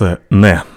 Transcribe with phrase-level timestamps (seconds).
[0.00, 0.73] Валце «Не».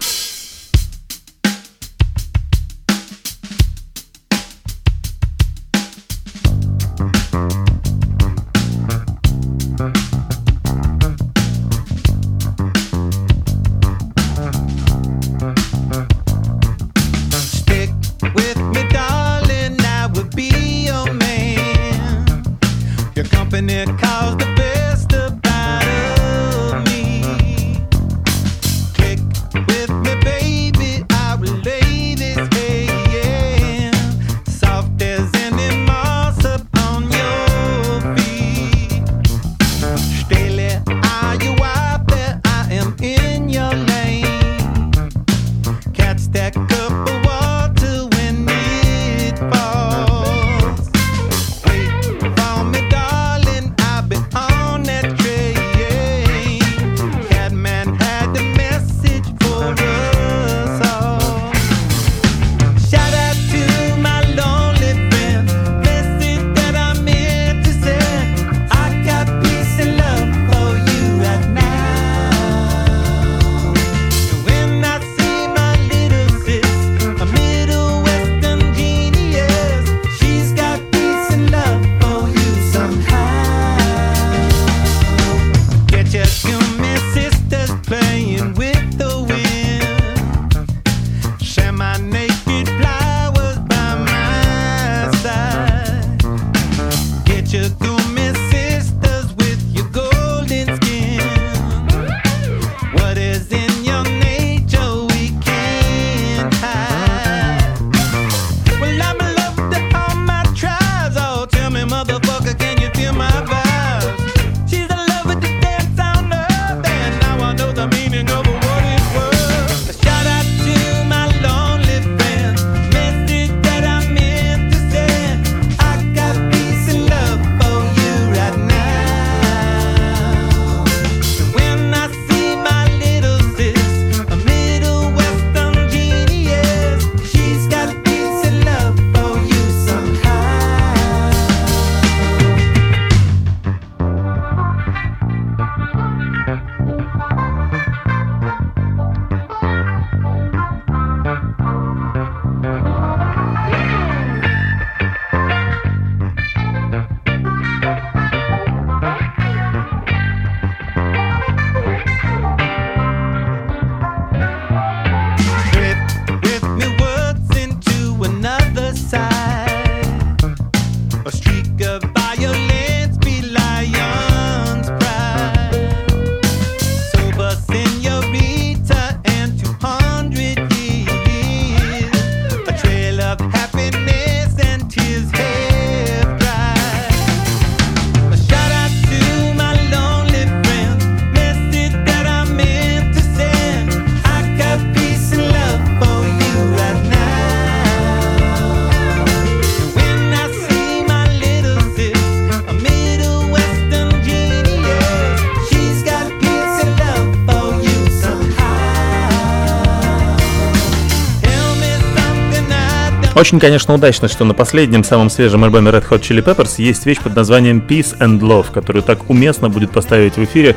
[213.38, 217.20] Очень, конечно, удачно, что на последнем, самом свежем альбоме Red Hot Chili Peppers есть вещь
[217.20, 220.76] под названием Peace and Love, которую так уместно будет поставить в эфире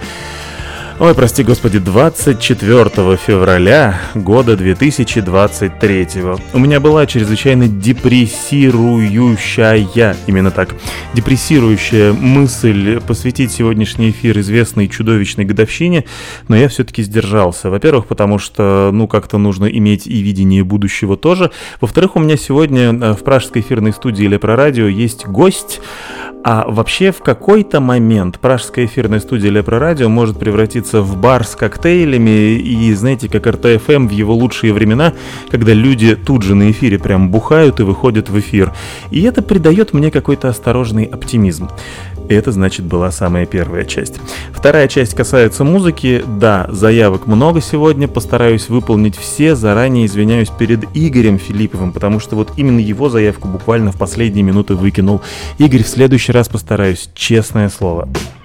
[1.00, 6.08] Ой, прости господи, 24 февраля года 2023.
[6.52, 10.74] У меня была чрезвычайно депрессирующая, именно так,
[11.14, 16.04] депрессирующая мысль посвятить сегодняшний эфир известной чудовищной годовщине,
[16.48, 17.70] но я все-таки сдержался.
[17.70, 21.50] Во-первых, потому что, ну, как-то нужно иметь и видение будущего тоже.
[21.80, 25.80] Во-вторых, у меня сегодня э, в пражской эфирной студии Лепро Радио есть гость,
[26.42, 31.54] а вообще в какой-то момент пражская эфирная студия Лепро Радио может превратиться в бар с
[31.54, 35.12] коктейлями и, знаете, как РТФМ в его лучшие времена,
[35.50, 38.72] когда люди тут же на эфире прям бухают и выходят в эфир.
[39.10, 41.68] И это придает мне какой-то осторожный оптимизм.
[42.30, 44.20] Это, значит, была самая первая часть.
[44.52, 46.22] Вторая часть касается музыки.
[46.38, 49.56] Да, заявок много сегодня, постараюсь выполнить все.
[49.56, 54.76] Заранее извиняюсь перед Игорем Филипповым, потому что вот именно его заявку буквально в последние минуты
[54.76, 55.20] выкинул.
[55.58, 58.08] Игорь, в следующий раз постараюсь, честное слово.
[58.08, 58.39] You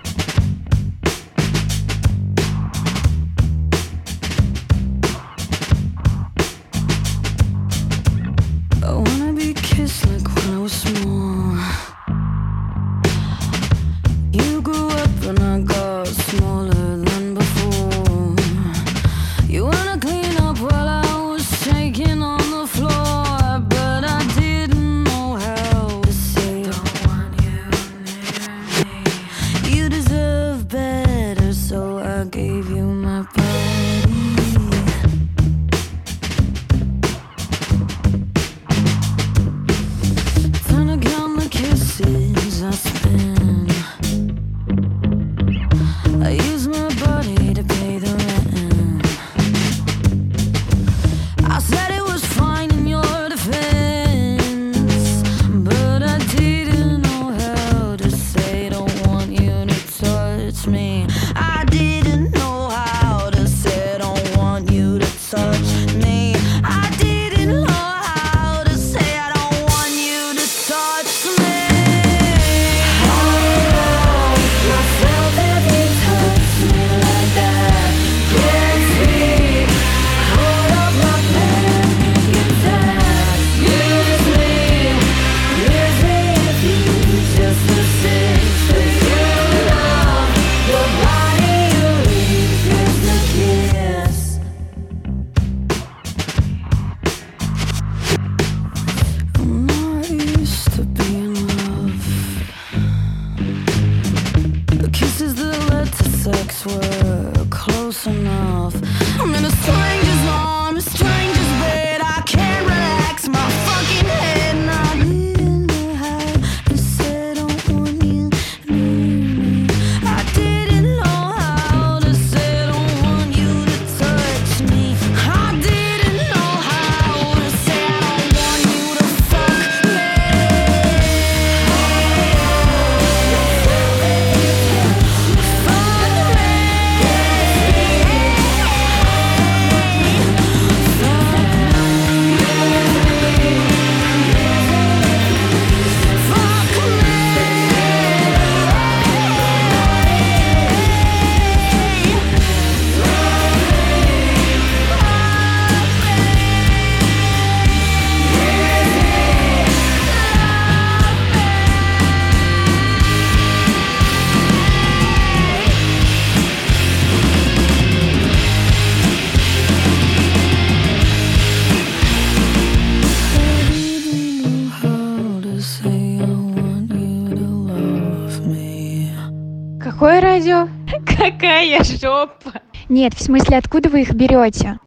[182.88, 184.80] Нет, в смысле, откуда вы их берете?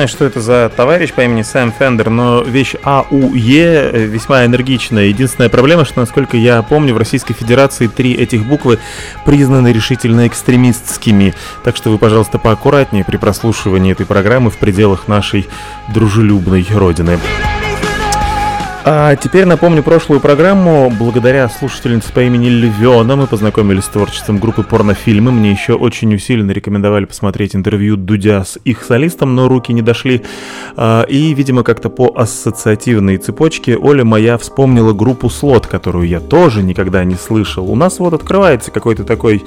[0.00, 5.04] Знаю, что это за товарищ по имени Сэм Фендер, но вещь АУЕ весьма энергичная.
[5.04, 8.78] Единственная проблема, что, насколько я помню, в Российской Федерации три этих буквы
[9.26, 11.34] признаны решительно экстремистскими.
[11.64, 15.46] Так что вы, пожалуйста, поаккуратнее при прослушивании этой программы в пределах нашей
[15.92, 17.18] дружелюбной родины.
[18.82, 20.90] А теперь напомню прошлую программу.
[20.98, 25.30] Благодаря слушательнице по имени Львена мы познакомились с творчеством группы порнофильмы.
[25.30, 30.22] Мне еще очень усиленно рекомендовали посмотреть интервью Дудя с их солистом, но руки не дошли.
[30.76, 36.62] А, и, видимо, как-то по ассоциативной цепочке Оля моя вспомнила группу Слот, которую я тоже
[36.62, 37.70] никогда не слышал.
[37.70, 39.44] У нас вот открывается какой-то такой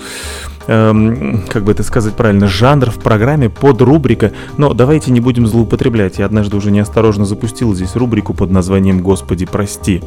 [0.67, 5.47] эм, как бы это сказать правильно, жанр в программе под рубрика, но давайте не будем
[5.47, 6.19] злоупотреблять.
[6.19, 10.01] Я однажды уже неосторожно запустил здесь рубрику под названием «Господи, прости».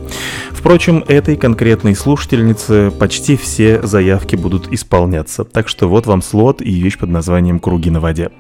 [0.51, 5.45] Впрочем, этой конкретной слушательнице почти все заявки будут исполняться.
[5.45, 8.31] Так что вот вам слот и вещь под названием «Круги на воде».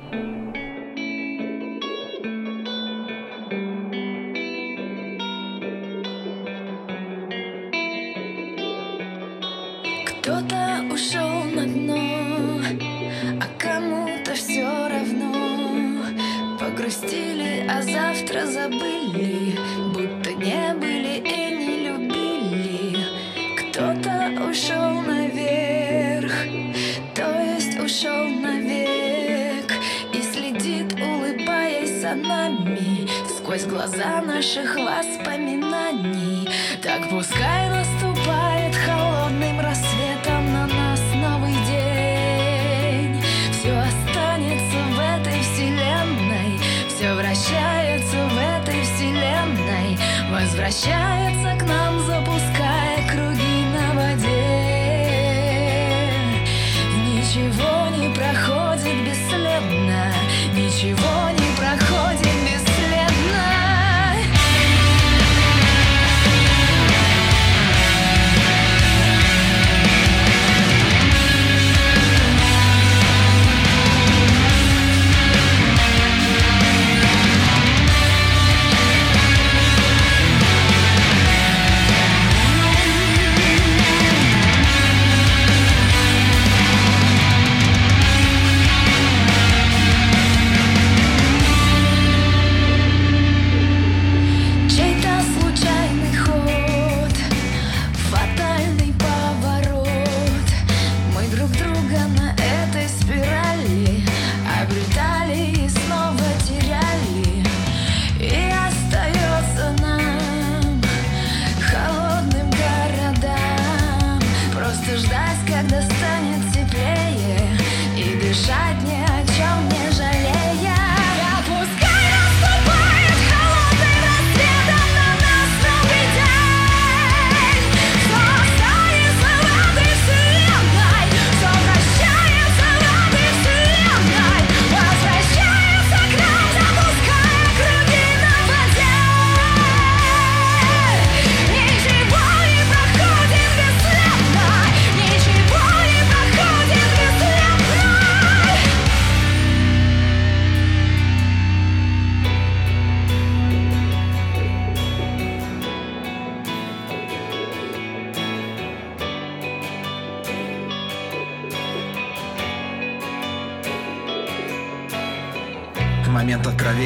[33.76, 36.48] глаза наших воспоминаний.
[36.82, 43.22] Так пускай наступает холодным рассветом на нас новый день.
[43.52, 49.98] Все останется в этой вселенной, все вращается в этой вселенной,
[50.30, 51.15] возвращается.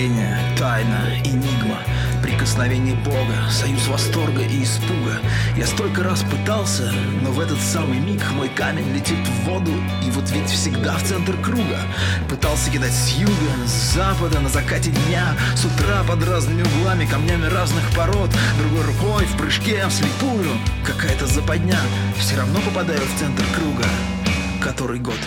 [0.01, 1.77] Прозрение, тайна, энигма,
[2.23, 5.21] прикосновение Бога, союз восторга и испуга.
[5.59, 6.91] Я столько раз пытался,
[7.21, 11.03] но в этот самый миг мой камень летит в воду, и вот ведь всегда в
[11.03, 11.81] центр круга.
[12.31, 17.45] Пытался кидать с юга, с запада, на закате дня, с утра под разными углами, камнями
[17.49, 20.49] разных пород, другой рукой, в прыжке, вслепую.
[20.83, 21.79] Какая-то западня,
[22.17, 23.85] все равно попадаю в центр круга.
[24.63, 25.19] Который год?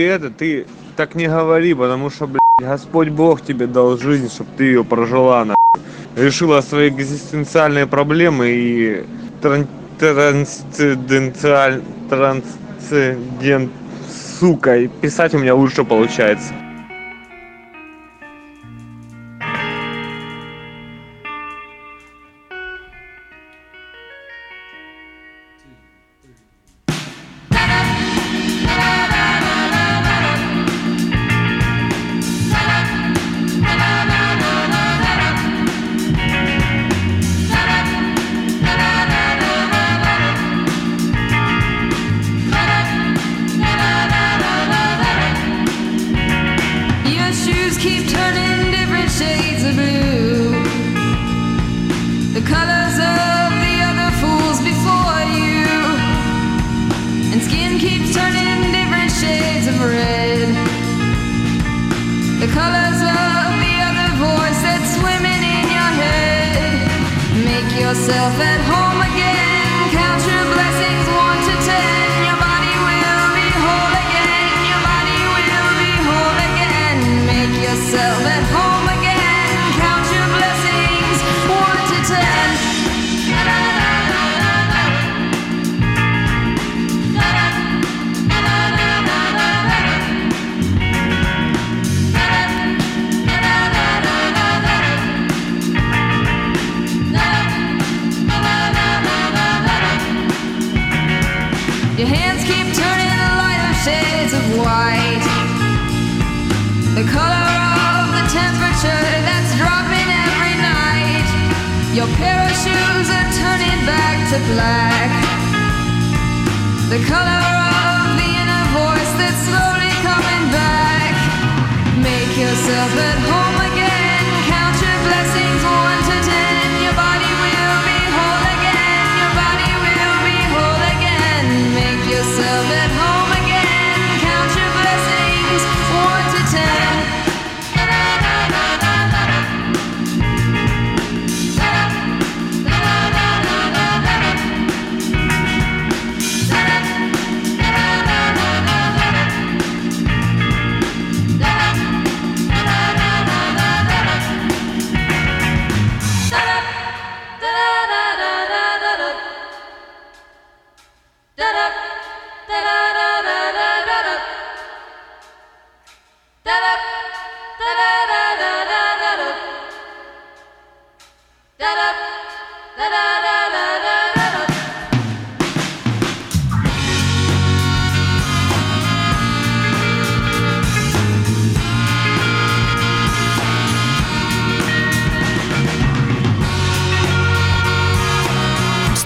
[0.00, 0.66] ты это, ты
[0.96, 5.44] так не говори, потому что, блядь, Господь Бог тебе дал жизнь, чтобы ты ее прожила,
[5.44, 5.54] на
[6.16, 9.04] решила свои экзистенциальные проблемы и
[9.42, 9.66] тран
[9.98, 13.70] трансценденталь трансцендент
[14.38, 16.54] сука и писать у меня лучше получается.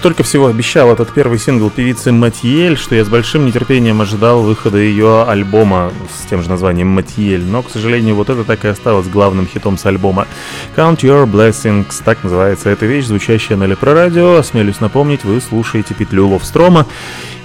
[0.05, 4.77] Столько всего обещал этот первый сингл певицы Матьель, что я с большим нетерпением ожидал выхода
[4.77, 9.07] ее альбома с тем же названием Матьель, но, к сожалению, вот это так и осталось
[9.07, 10.27] главным хитом с альбома.
[10.75, 14.35] Count Your Blessings, так называется эта вещь, звучащая на Лепрорадио.
[14.35, 16.85] Осмелюсь напомнить, вы слушаете петлю Ловстрома,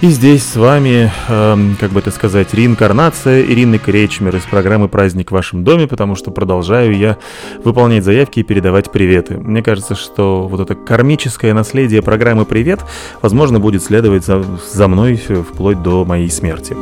[0.00, 5.30] и здесь с вами, э, как бы это сказать, реинкарнация Ирины Кречмер из программы «Праздник
[5.30, 7.18] в вашем доме», потому что продолжаю я
[7.64, 9.36] выполнять заявки и передавать приветы.
[9.36, 12.80] Мне кажется, что вот это кармическое наследие программы «Привет»
[13.20, 16.76] возможно будет следовать за, за мной вплоть до моей смерти.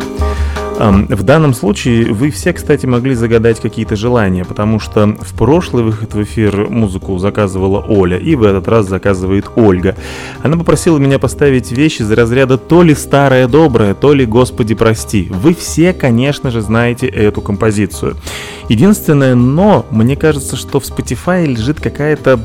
[0.79, 6.15] В данном случае вы все, кстати, могли загадать какие-то желания, потому что в прошлый выход
[6.15, 9.97] в эфир музыку заказывала Оля, и в этот раз заказывает Ольга.
[10.41, 15.27] Она попросила меня поставить вещи из разряда то ли старое доброе, то ли Господи прости.
[15.31, 18.17] Вы все, конечно же, знаете эту композицию.
[18.69, 22.39] Единственное, но мне кажется, что в Spotify лежит какая-то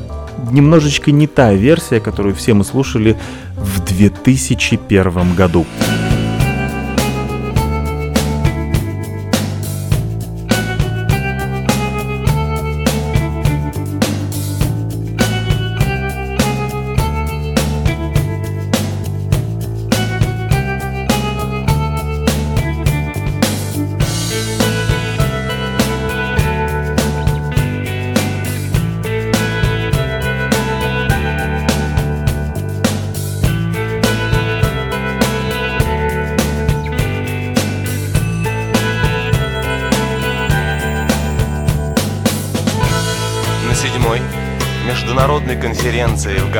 [0.50, 3.16] немножечко не та версия, которую все мы слушали
[3.56, 5.64] в 2001 году.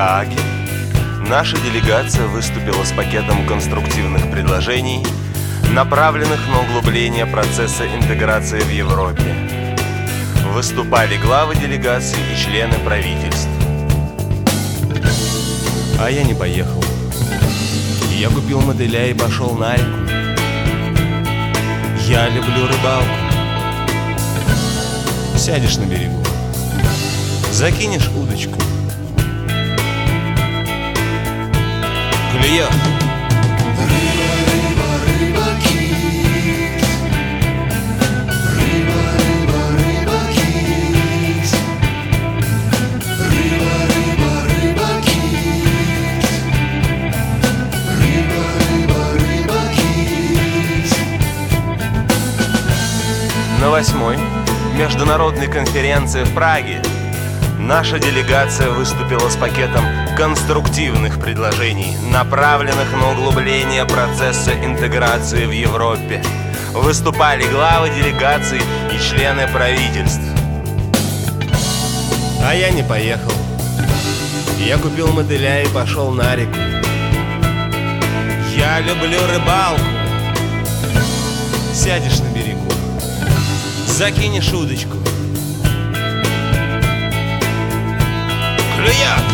[0.05, 0.37] Гааге
[1.31, 5.03] наша делегация выступила с пакетом конструктивных предложений,
[5.73, 9.35] направленных на углубление процесса интеграции в Европе.
[10.53, 13.49] Выступали главы делегаций и члены правительств.
[15.99, 16.85] А я не поехал.
[18.11, 20.01] Я купил мотыля и пошел на реку.
[22.07, 23.17] Я люблю рыбалку.
[25.39, 26.23] Сядешь на берегу,
[27.51, 28.59] закинешь удочку–
[32.43, 32.69] кит.
[53.61, 54.19] На восьмой
[54.77, 56.83] международной конференции в Праге
[57.65, 59.85] наша делегация выступила с пакетом
[60.17, 66.23] конструктивных предложений, направленных на углубление процесса интеграции в Европе.
[66.75, 68.61] Выступали главы делегаций
[68.93, 70.23] и члены правительств.
[72.47, 73.33] А я не поехал.
[74.59, 76.57] Я купил мотыля и пошел на реку.
[78.57, 79.83] Я люблю рыбалку.
[81.73, 82.71] Сядешь на берегу,
[83.87, 85.04] закинешь удочку.
[88.85, 89.34] Hallelujah.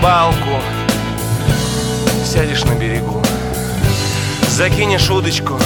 [0.00, 0.62] Клюет!
[4.48, 5.58] закинешь удочку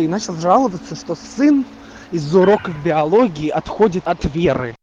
[0.00, 1.64] и начал жаловаться, что сын
[2.10, 4.74] из-за уроков биологии отходит от веры.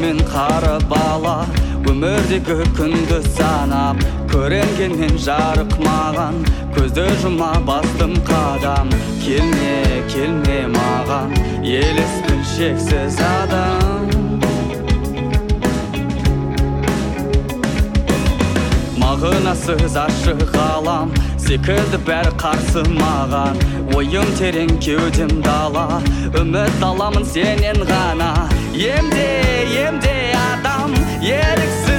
[0.00, 1.46] мен қара бала
[2.00, 3.98] өмірдегі күнді санап
[4.30, 6.38] көрінгенмен жарық маған
[6.72, 8.88] көзді жұма бастым қадам
[9.20, 14.08] келме келме маған елеспін шексіз адам
[19.02, 21.12] мағынасыз ашық ғалам
[21.44, 23.60] секілді бәрі қарсы маған
[23.98, 26.00] ойым терең кеудем дала
[26.32, 28.32] үміт аламын сенен ғана
[28.88, 29.30] емде
[29.84, 31.89] емде адам еріксіз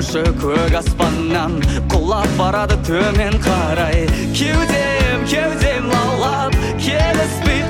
[0.00, 1.58] ұшы көк аспаннан
[1.92, 4.06] құлап барады төмен қарай.
[4.32, 7.60] Кеудем кеудем лаулап келіспей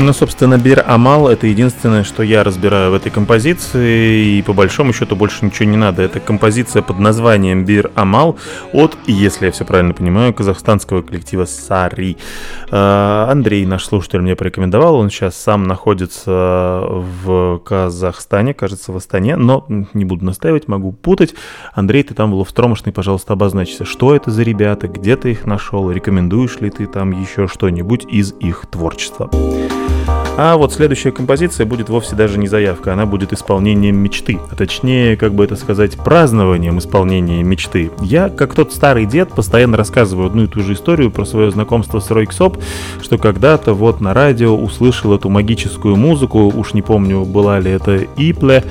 [0.00, 4.92] Ну, собственно, Бир Амал— это единственное, что я разбираю в этой композиции, и по большому
[4.92, 6.02] счету больше ничего не надо.
[6.02, 8.38] Это композиция под названием Бир Амал
[8.72, 12.16] от, если я все правильно понимаю, казахстанского коллектива Сари.
[12.70, 19.34] Э, Андрей, наш слушатель, мне порекомендовал, он сейчас сам находится в Казахстане, кажется, в Астане,
[19.34, 21.34] но не буду настаивать, могу путать.
[21.74, 25.90] Андрей, ты там в Ловстромошный, пожалуйста, обозначься, что это за ребята, где ты их нашел,
[25.90, 29.28] рекомендуешь ли ты там еще что-нибудь из их творчества.
[30.40, 34.38] А вот следующая композиция будет вовсе даже не заявка, она будет исполнением мечты.
[34.52, 37.90] А точнее, как бы это сказать, празднованием исполнения мечты.
[38.00, 41.98] Я, как тот старый дед, постоянно рассказываю одну и ту же историю про свое знакомство
[41.98, 42.56] с Ройксоп,
[43.02, 47.96] что когда-то вот на радио услышал эту магическую музыку, уж не помню, была ли это
[47.96, 48.62] Ипле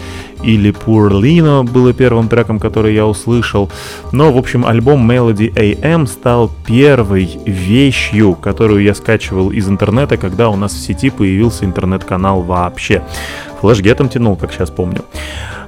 [0.43, 3.69] или Пурлино было первым треком, который я услышал.
[4.11, 10.49] Но, в общем, альбом Melody AM стал первой вещью, которую я скачивал из интернета, когда
[10.49, 13.03] у нас в сети появился интернет-канал вообще.
[13.61, 15.03] Флэшгетом тянул, как сейчас помню.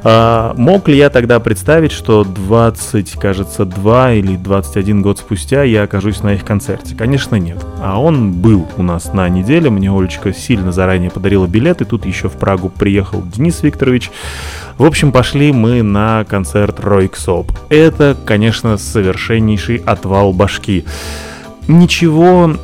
[0.02, 5.84] А, мог ли я тогда представить, что 20, кажется, 2 или 21 год спустя я
[5.84, 6.95] окажусь на их концерте?
[6.95, 7.58] Конечно, нет.
[7.82, 9.69] А он был у нас на неделе.
[9.69, 14.12] Мне Олечка сильно заранее подарила билет, и тут еще в Прагу приехал Денис Викторович.
[14.78, 17.52] В общем, пошли мы на концерт Ройксоп.
[17.67, 20.86] Это, конечно, совершеннейший отвал башки.
[21.67, 22.56] Ничего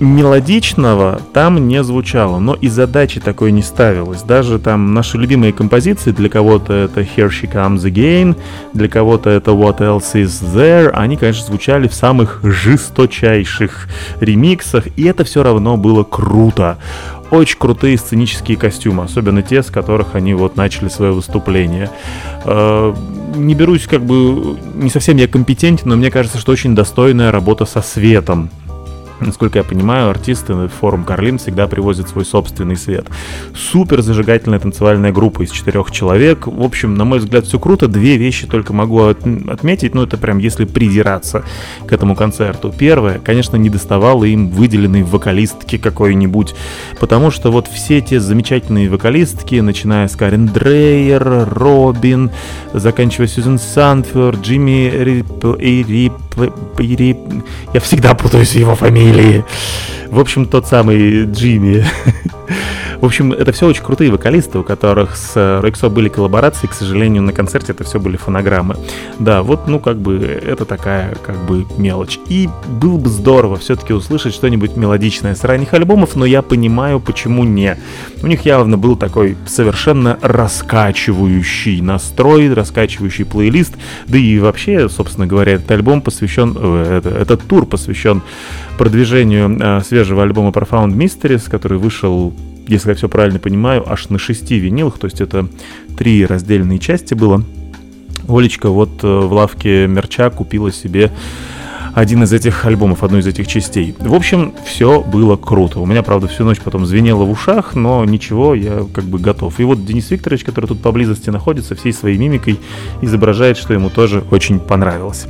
[0.00, 4.22] мелодичного там не звучало, но и задачи такой не ставилось.
[4.22, 8.36] Даже там наши любимые композиции, для кого-то это Here She Comes Again,
[8.74, 13.88] для кого-то это What Else Is There, они, конечно, звучали в самых жесточайших
[14.20, 16.78] ремиксах, и это все равно было круто.
[17.30, 21.90] Очень крутые сценические костюмы, особенно те, с которых они вот начали свое выступление.
[22.44, 22.94] Э,
[23.36, 27.66] не берусь как бы, не совсем я компетентен, но мне кажется, что очень достойная работа
[27.66, 28.50] со светом.
[29.20, 33.06] Насколько я понимаю, артисты в форум Карлин всегда привозят свой собственный свет.
[33.54, 36.46] Супер зажигательная танцевальная группа из четырех человек.
[36.46, 37.88] В общем, на мой взгляд, все круто.
[37.88, 41.44] Две вещи только могу от- отметить, ну это прям если придираться
[41.86, 42.72] к этому концерту.
[42.76, 46.54] Первое, конечно, не доставало им выделенной вокалистки какой-нибудь,
[47.00, 52.30] потому что вот все те замечательные вокалистки, начиная с Карен Дрейер, Робин,
[52.72, 56.12] заканчивая Сьюзен Санфер, Джимми Рип, и Рип,
[56.78, 57.18] Рип,
[57.74, 59.44] я всегда путаюсь в его фамилии.
[60.08, 61.84] В общем, тот самый Джимми.
[63.00, 67.22] В общем, это все очень крутые вокалисты, у которых с Рексо были коллаборации, к сожалению,
[67.22, 68.76] на концерте это все были фонограммы.
[69.20, 72.18] Да, вот, ну, как бы, это такая, как бы, мелочь.
[72.28, 77.44] И было бы здорово все-таки услышать что-нибудь мелодичное с ранних альбомов, но я понимаю, почему
[77.44, 77.76] не.
[78.20, 83.76] У них явно был такой совершенно раскачивающий настрой, раскачивающий плейлист,
[84.08, 88.22] да и вообще, собственно говоря, этот альбом посвящен, э, это, этот тур посвящен
[88.76, 92.34] продвижению э, свежего альбома Profound Mysteries, который вышел
[92.68, 95.48] если я все правильно понимаю, аж на шести винилах, то есть это
[95.96, 97.42] три раздельные части было.
[98.28, 101.10] Олечка вот э, в лавке мерча купила себе
[101.98, 103.94] один из этих альбомов, одну из этих частей.
[103.98, 105.80] В общем, все было круто.
[105.80, 109.58] У меня, правда, всю ночь потом звенело в ушах, но ничего, я как бы готов.
[109.58, 112.60] И вот Денис Викторович, который тут поблизости находится, всей своей мимикой
[113.02, 115.26] изображает, что ему тоже очень понравилось.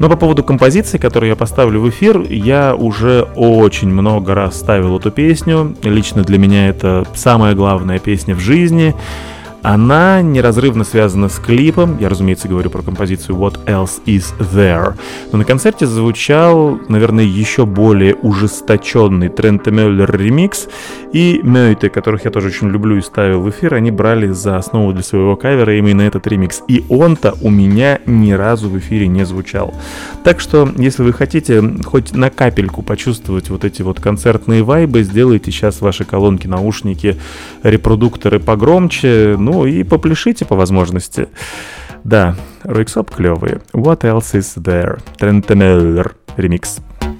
[0.00, 4.98] Но по поводу композиции, которую я поставлю в эфир, я уже очень много раз ставил
[4.98, 5.76] эту песню.
[5.82, 8.94] Лично для меня это самая главная песня в жизни.
[9.62, 11.98] Она неразрывно связана с клипом.
[11.98, 14.94] Я, разумеется, говорю про композицию What Else Is There.
[15.32, 20.68] Но на концерте звучал, наверное, еще более ужесточенный Трента Мюллер ремикс.
[21.12, 24.92] И Мёйте, которых я тоже очень люблю и ставил в эфир, они брали за основу
[24.92, 26.62] для своего кавера именно этот ремикс.
[26.68, 29.74] И он-то у меня ни разу в эфире не звучал.
[30.22, 35.50] Так что, если вы хотите хоть на капельку почувствовать вот эти вот концертные вайбы, сделайте
[35.50, 37.16] сейчас ваши колонки, наушники,
[37.62, 41.28] репродукторы погромче, ну и попляшите по возможности.
[42.04, 43.60] Да, Ройксоп клевые.
[43.72, 45.00] What else is there?
[45.18, 46.80] Трентемеллер ремикс.
[47.00, 47.17] dude,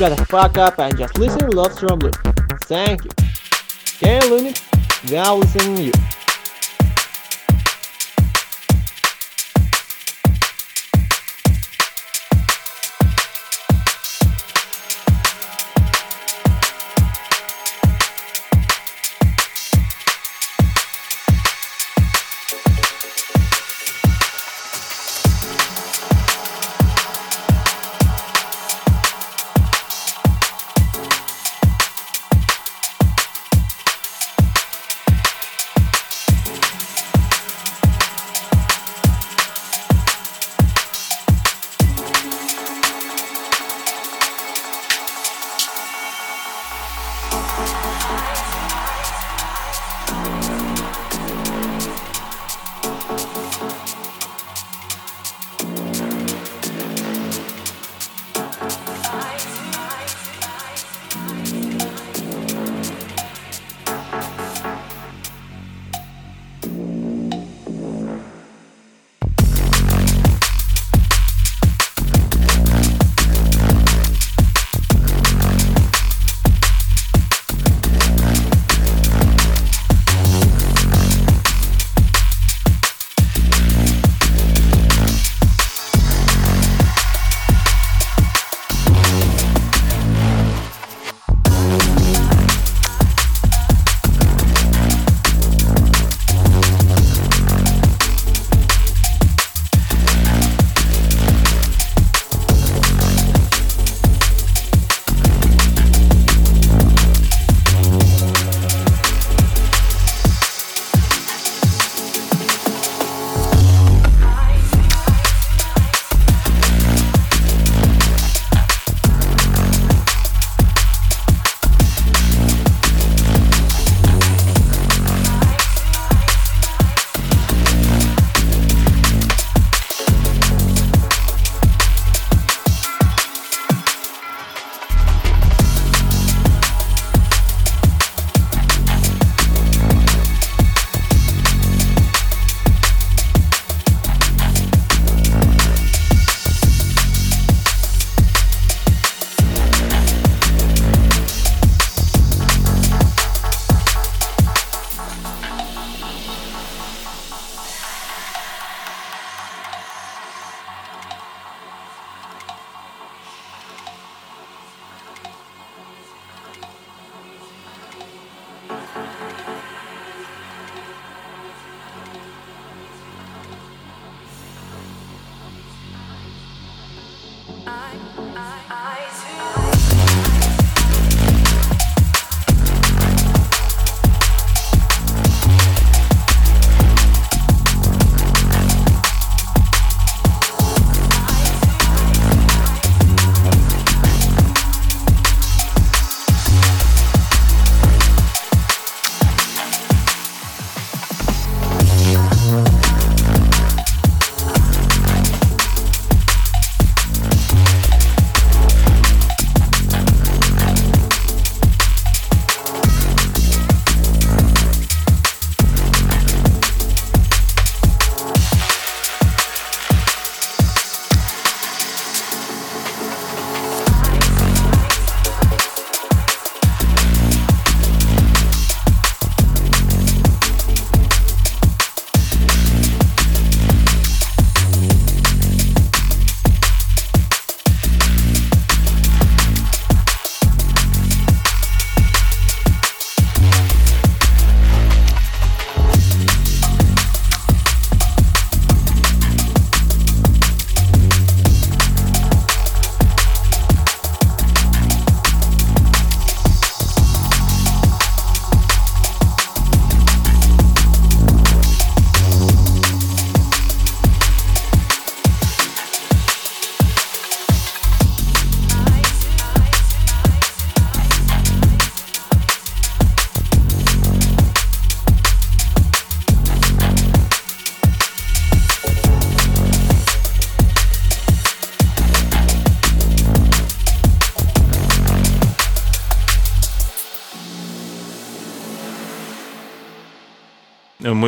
[0.00, 2.10] shut the fuck up and just listen to Love Strong Blue.
[2.62, 3.10] Thank you.
[3.96, 4.54] Okay, Looney,
[5.14, 6.09] are listening to you.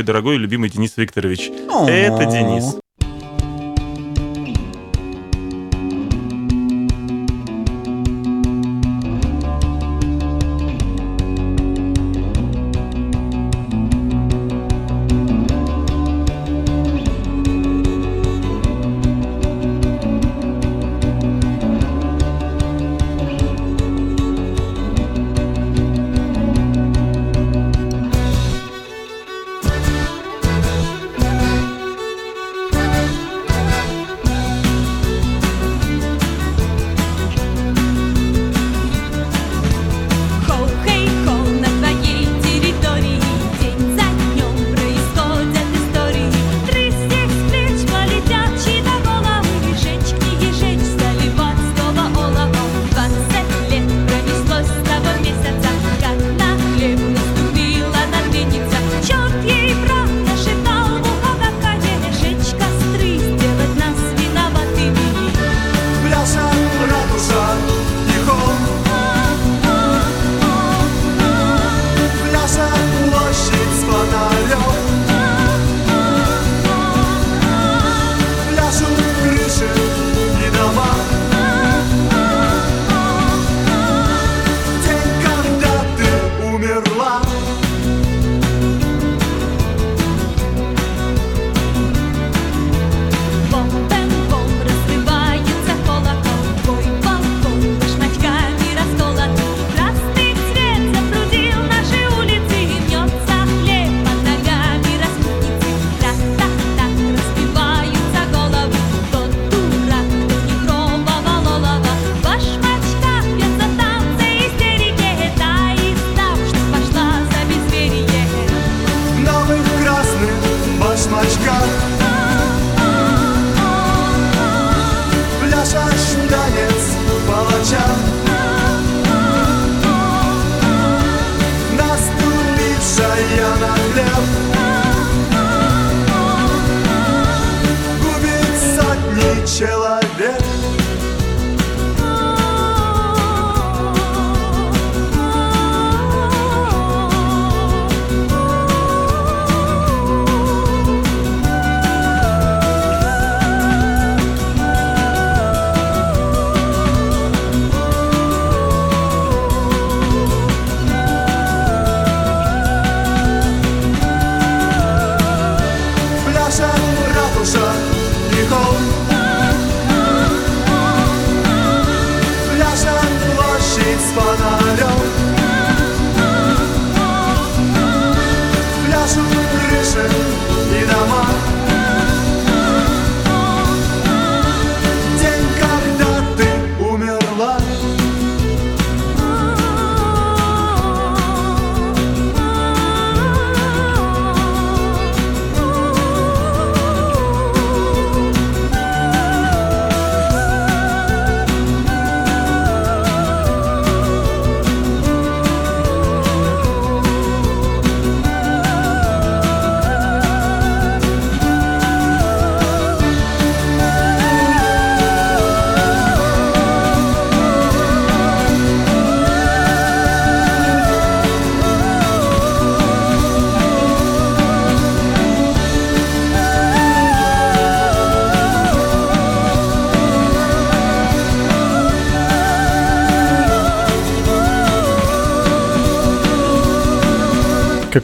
[0.02, 1.52] Мой дорогой и любимый Денис Викторович.
[1.86, 2.81] Это Денис.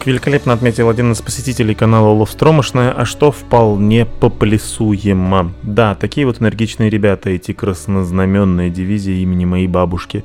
[0.08, 5.52] Великолепно отметил один из посетителей канала Ловстромошная, а что вполне поплесуемо.
[5.62, 10.24] Да, такие вот энергичные ребята, эти краснознаменные дивизии имени моей бабушки.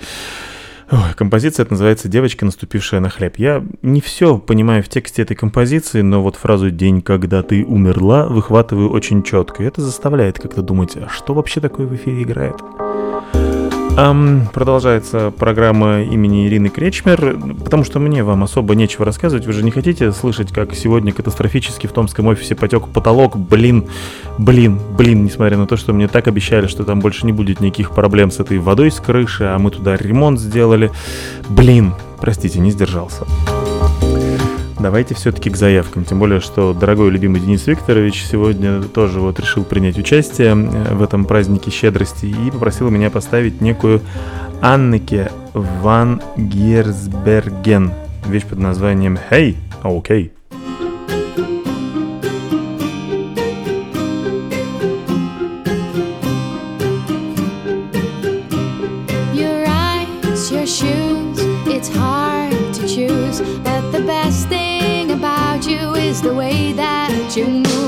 [0.89, 3.35] Ой, композиция это называется «Девочка, наступившая на хлеб».
[3.37, 8.27] Я не все понимаю в тексте этой композиции, но вот фразу «День, когда ты умерла»
[8.27, 9.63] выхватываю очень четко.
[9.63, 12.55] И это заставляет как-то думать, а что вообще такое в эфире играет?
[13.95, 19.45] Продолжается программа имени Ирины Кречмер, потому что мне вам особо нечего рассказывать.
[19.45, 23.37] Вы же не хотите слышать, как сегодня катастрофически в томском офисе потек потолок.
[23.37, 23.87] Блин,
[24.39, 27.91] блин, блин, несмотря на то, что мне так обещали, что там больше не будет никаких
[27.91, 30.91] проблем с этой водой с крыши, а мы туда ремонт сделали.
[31.49, 33.25] Блин, простите, не сдержался.
[34.83, 36.03] Давайте все-таки к заявкам.
[36.03, 41.01] Тем более, что дорогой любимый Денис Викторович сегодня тоже вот решил принять участие э, в
[41.01, 44.01] этом празднике щедрости и попросил меня поставить некую
[44.61, 47.93] Аннеке Ван Герсберген.
[48.25, 50.25] Вещь под названием «Hey, окей».
[50.25, 50.42] Okay.
[66.13, 67.82] Is the way that you move.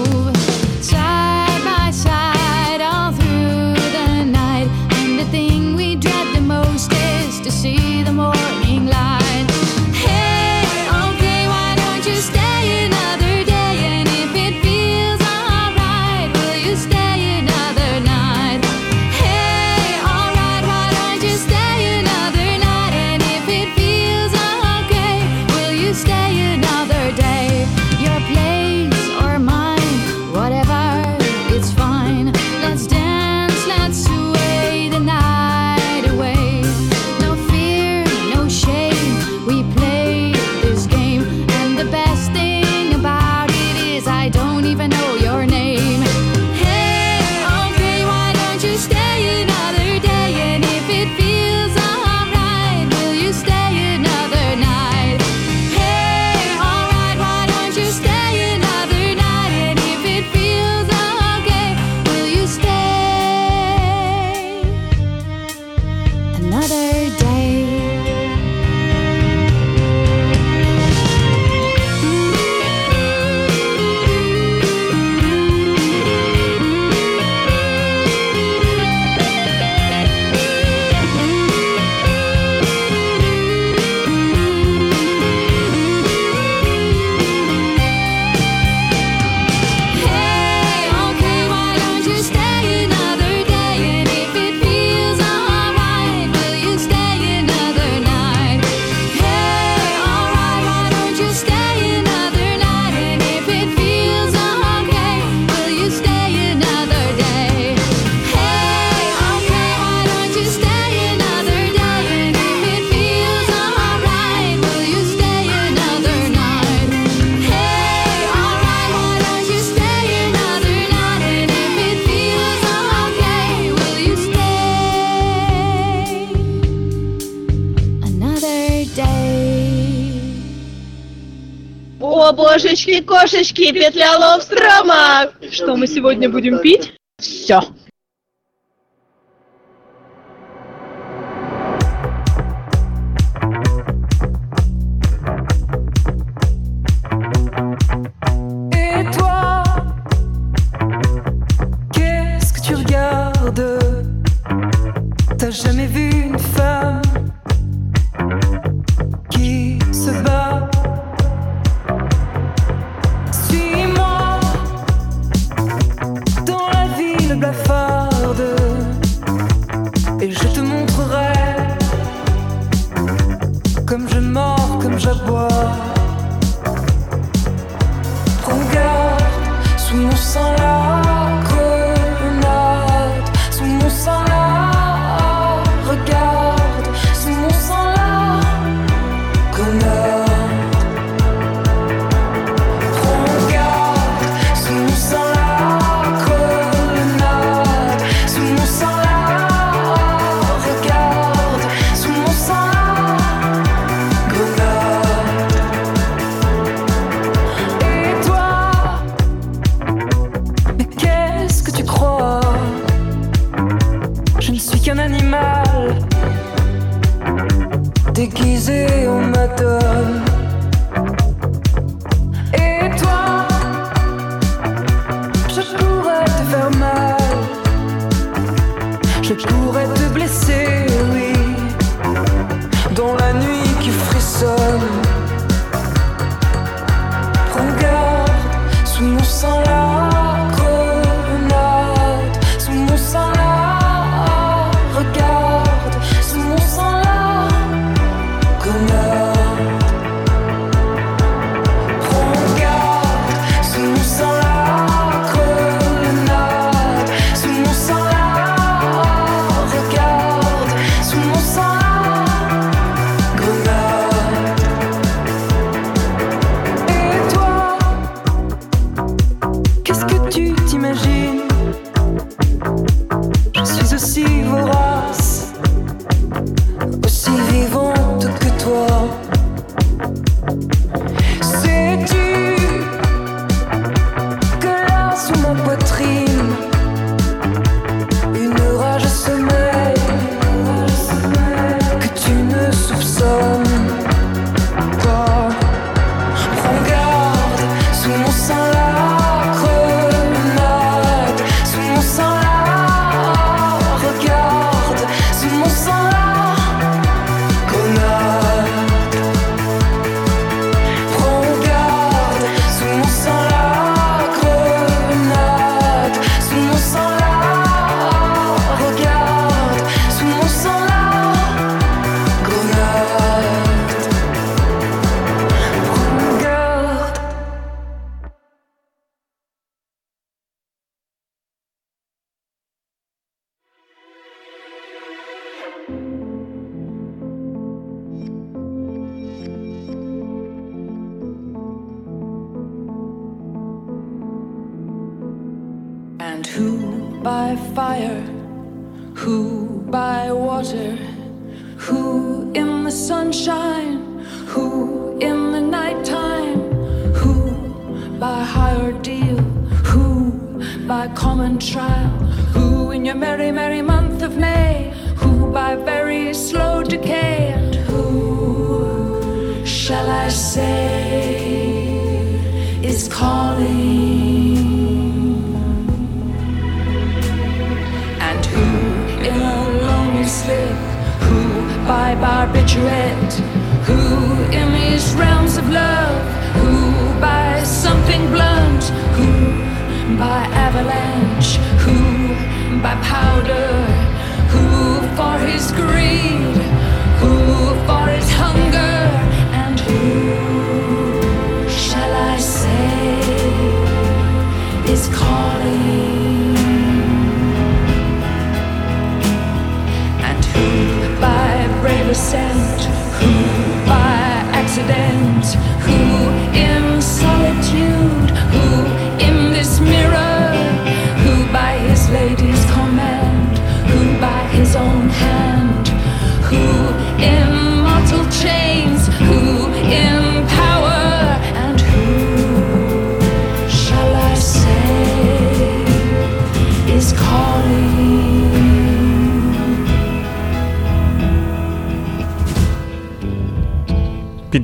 [132.85, 135.31] Божечки, кошечки, петля ловстрома!
[135.51, 136.94] Что мы сегодня будем пить?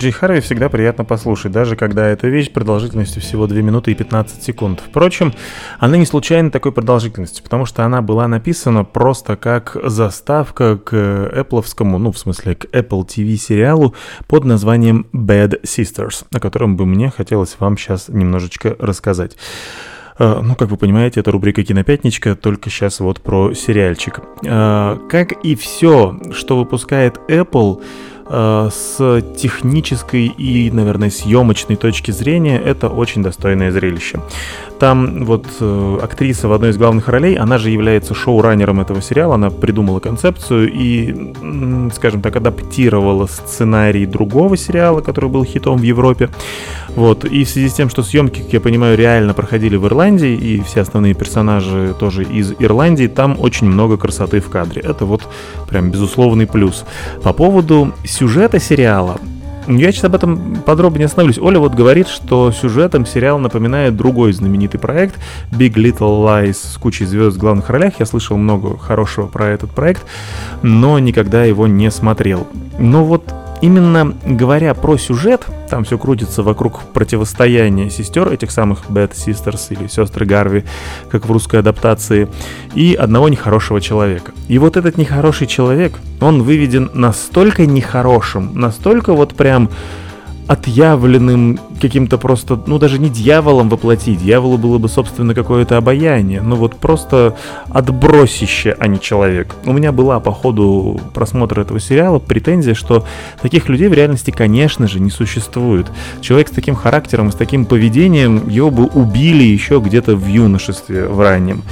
[0.02, 4.42] Пиджей Харви всегда приятно послушать, даже когда эта вещь продолжительностью всего 2 минуты и 15
[4.42, 4.82] секунд.
[4.84, 5.32] Впрочем,
[5.78, 12.00] она не случайно такой продолжительности, потому что она была написана просто как заставка к Apple'овскому,
[12.00, 13.94] ну, в смысле, к Apple TV сериалу
[14.26, 19.38] под названием Bad Sisters, о котором бы мне хотелось вам сейчас немножечко рассказать.
[20.18, 24.20] Э, Ну, как вы понимаете, это рубрика «Кинопятничка», только сейчас вот про сериальчик.
[24.46, 27.84] Э, Как и все, что выпускает Apple,
[28.32, 34.22] с технической и, наверное, съемочной точки зрения, это очень достойное зрелище.
[34.80, 39.36] Там вот э, актриса в одной из главных ролей, она же является шоураннером этого сериала,
[39.36, 41.34] она придумала концепцию и,
[41.94, 46.30] скажем так, адаптировала сценарий другого сериала, который был хитом в Европе.
[46.96, 47.26] Вот.
[47.26, 50.62] И в связи с тем, что съемки, как я понимаю, реально проходили в Ирландии, и
[50.62, 54.82] все основные персонажи тоже из Ирландии, там очень много красоты в кадре.
[54.82, 55.28] Это вот
[55.70, 56.86] прям безусловный плюс.
[57.22, 59.20] По поводу сюжета сериала,
[59.68, 61.40] я сейчас об этом подробнее остановлюсь.
[61.40, 65.16] Оля вот говорит, что сюжетом сериал напоминает другой знаменитый проект
[65.52, 67.96] Big Little Lies с кучей звезд в главных ролях.
[67.98, 70.06] Я слышал много хорошего про этот проект,
[70.62, 72.48] но никогда его не смотрел.
[72.78, 79.14] Но вот именно говоря про сюжет, там все крутится вокруг противостояния сестер, этих самых Bad
[79.14, 80.64] Sisters или сестры Гарви,
[81.10, 82.28] как в русской адаптации,
[82.76, 84.32] и одного нехорошего человека.
[84.48, 89.70] И вот этот нехороший человек, он выведен настолько нехорошим, настолько вот прям
[90.52, 96.58] отъявленным каким-то просто, ну даже не дьяволом воплоти, дьяволу было бы, собственно, какое-то обаяние, но
[96.58, 97.38] вот просто
[97.70, 99.56] отбросище, а не человек.
[99.66, 103.06] У меня была по ходу просмотра этого сериала претензия, что
[103.42, 105.88] таких людей в реальности, конечно же, не существует.
[106.20, 111.22] Человек с таким характером с таким поведением, его бы убили еще где-то в юношестве, в
[111.22, 111.64] раннем.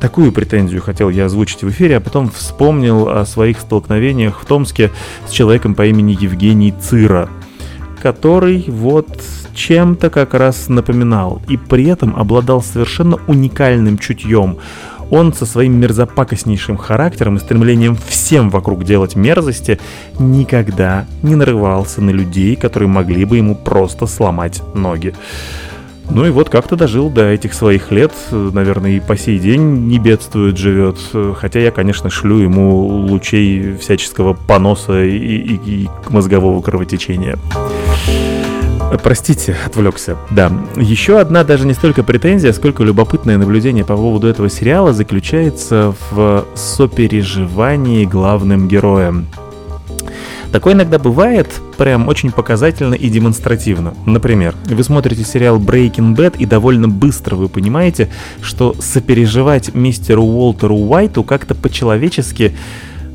[0.00, 4.92] Такую претензию хотел я озвучить в эфире, а потом вспомнил о своих столкновениях в Томске
[5.26, 7.28] с человеком по имени Евгений Цира
[8.00, 9.08] который вот
[9.54, 14.58] чем-то как раз напоминал и при этом обладал совершенно уникальным чутьем.
[15.10, 19.80] Он со своим мерзопакостнейшим характером и стремлением всем вокруг делать мерзости
[20.18, 25.14] никогда не нарывался на людей, которые могли бы ему просто сломать ноги.
[26.12, 29.98] Ну и вот как-то дожил до этих своих лет, наверное, и по сей день не
[29.98, 30.98] бедствует, живет.
[31.36, 37.38] Хотя я, конечно, шлю ему лучей всяческого поноса и, и, и мозгового кровотечения.
[39.04, 40.16] Простите, отвлекся.
[40.30, 40.50] Да.
[40.76, 46.44] Еще одна даже не столько претензия, сколько любопытное наблюдение по поводу этого сериала заключается в
[46.54, 49.26] сопереживании главным героем.
[50.52, 51.48] Такое иногда бывает
[51.78, 53.94] прям очень показательно и демонстративно.
[54.04, 58.10] Например, вы смотрите сериал Breaking Bad и довольно быстро вы понимаете,
[58.42, 62.56] что сопереживать мистеру Уолтеру Уайту как-то по-человечески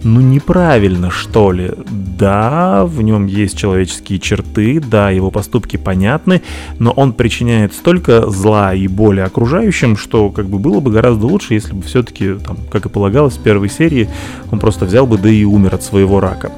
[0.06, 1.72] ну, неправильно, что ли.
[1.90, 6.44] Да, в нем есть человеческие черты, да, его поступки понятны,
[6.78, 11.56] но он причиняет столько зла и боли окружающим, что как бы было бы гораздо лучше,
[11.56, 14.08] если бы все-таки, там, как и полагалось в первой серии,
[14.52, 16.52] он просто взял бы да и умер от своего рака.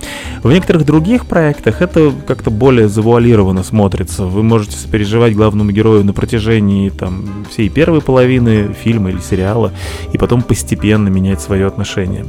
[0.44, 4.26] В некоторых других проектах это как-то более завуалированно смотрится.
[4.26, 9.72] Вы можете сопереживать главному герою на протяжении там, всей первой половины фильма или сериала,
[10.12, 12.26] и потом постепенно менять свое отношение.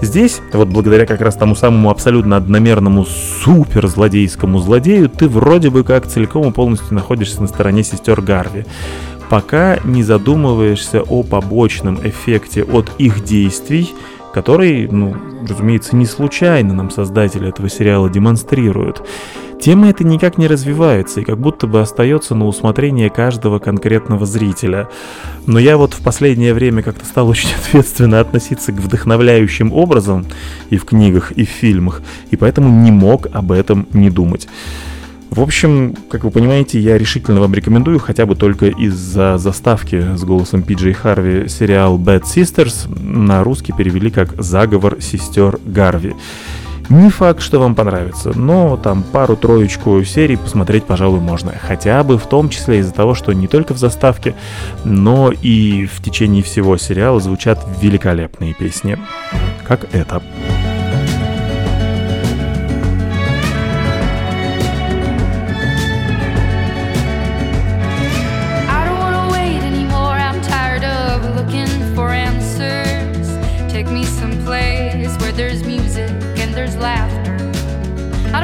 [0.00, 5.84] Здесь вот благодаря как раз тому самому абсолютно одномерному супер злодейскому злодею, ты вроде бы
[5.84, 8.64] как целиком и полностью находишься на стороне сестер Гарви.
[9.30, 13.94] Пока не задумываешься о побочном эффекте от их действий,
[14.34, 15.16] который, ну,
[15.48, 19.06] разумеется, не случайно нам создатели этого сериала демонстрируют.
[19.60, 24.88] Тема эта никак не развивается и как будто бы остается на усмотрение каждого конкретного зрителя.
[25.46, 30.26] Но я вот в последнее время как-то стал очень ответственно относиться к вдохновляющим образом
[30.68, 34.48] и в книгах, и в фильмах, и поэтому не мог об этом не думать.
[35.34, 40.22] В общем, как вы понимаете, я решительно вам рекомендую хотя бы только из-за заставки с
[40.22, 46.14] голосом Пиджей Харви сериал Bad Sisters на русский перевели как «Заговор сестер Гарви».
[46.88, 51.52] Не факт, что вам понравится, но там пару-троечку серий посмотреть, пожалуй, можно.
[51.60, 54.36] Хотя бы в том числе из-за того, что не только в заставке,
[54.84, 58.98] но и в течение всего сериала звучат великолепные песни.
[59.66, 60.22] Как это.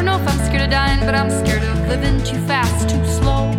[0.03, 3.05] Don't know if I'm scared of dying, but I'm scared of living too fast, too
[3.05, 3.53] slow.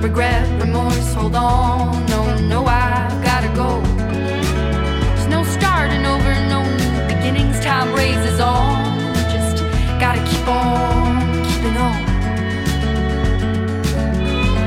[0.00, 2.06] Regret, remorse, hold on.
[2.06, 3.78] No, no, I've gotta go.
[5.12, 7.60] There's no starting over, no new beginnings.
[7.60, 8.88] Time raises on.
[9.34, 9.62] Just
[10.00, 12.00] gotta keep on keeping on.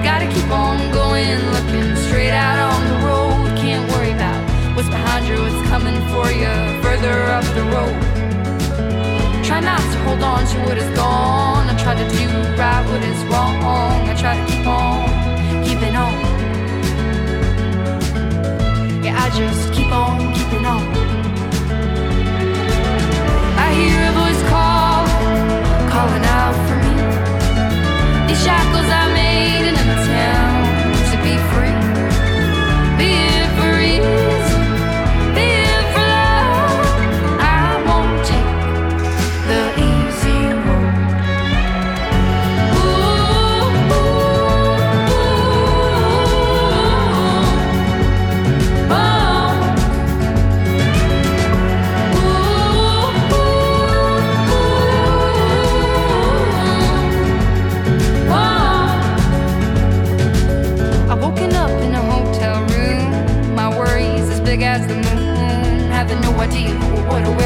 [0.03, 3.57] Gotta keep on going, looking straight out on the road.
[3.57, 4.43] Can't worry about
[4.75, 6.53] what's behind you, what's coming for you
[6.83, 8.14] further up the road.
[9.45, 11.69] Try not to hold on to what is gone.
[11.69, 12.25] I try to do
[12.57, 13.61] right what is wrong.
[14.09, 16.13] I try to keep on keeping on.
[19.03, 20.81] Yeah, I just keep on keeping on.
[23.65, 25.05] I hear a voice call,
[25.93, 26.93] calling out for me.
[28.27, 31.77] These shackles I made in an attempt to be free.
[32.97, 34.34] Be it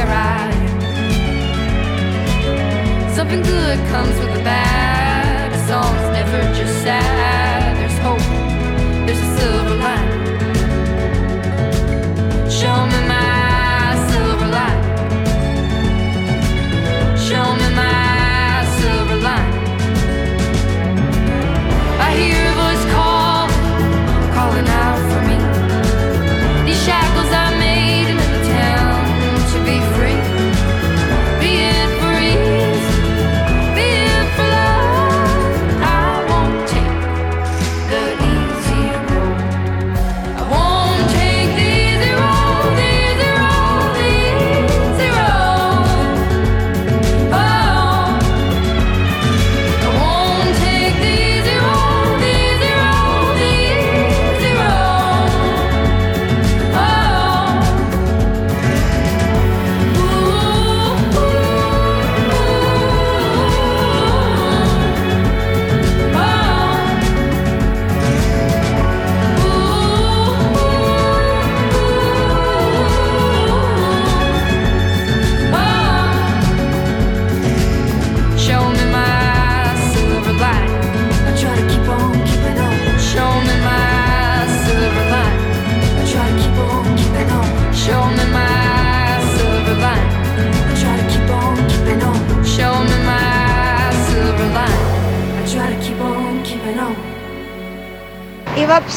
[0.10, 0.54] alright.
[3.16, 5.54] Something good comes with the bad.
[5.54, 7.29] A song's never just sad.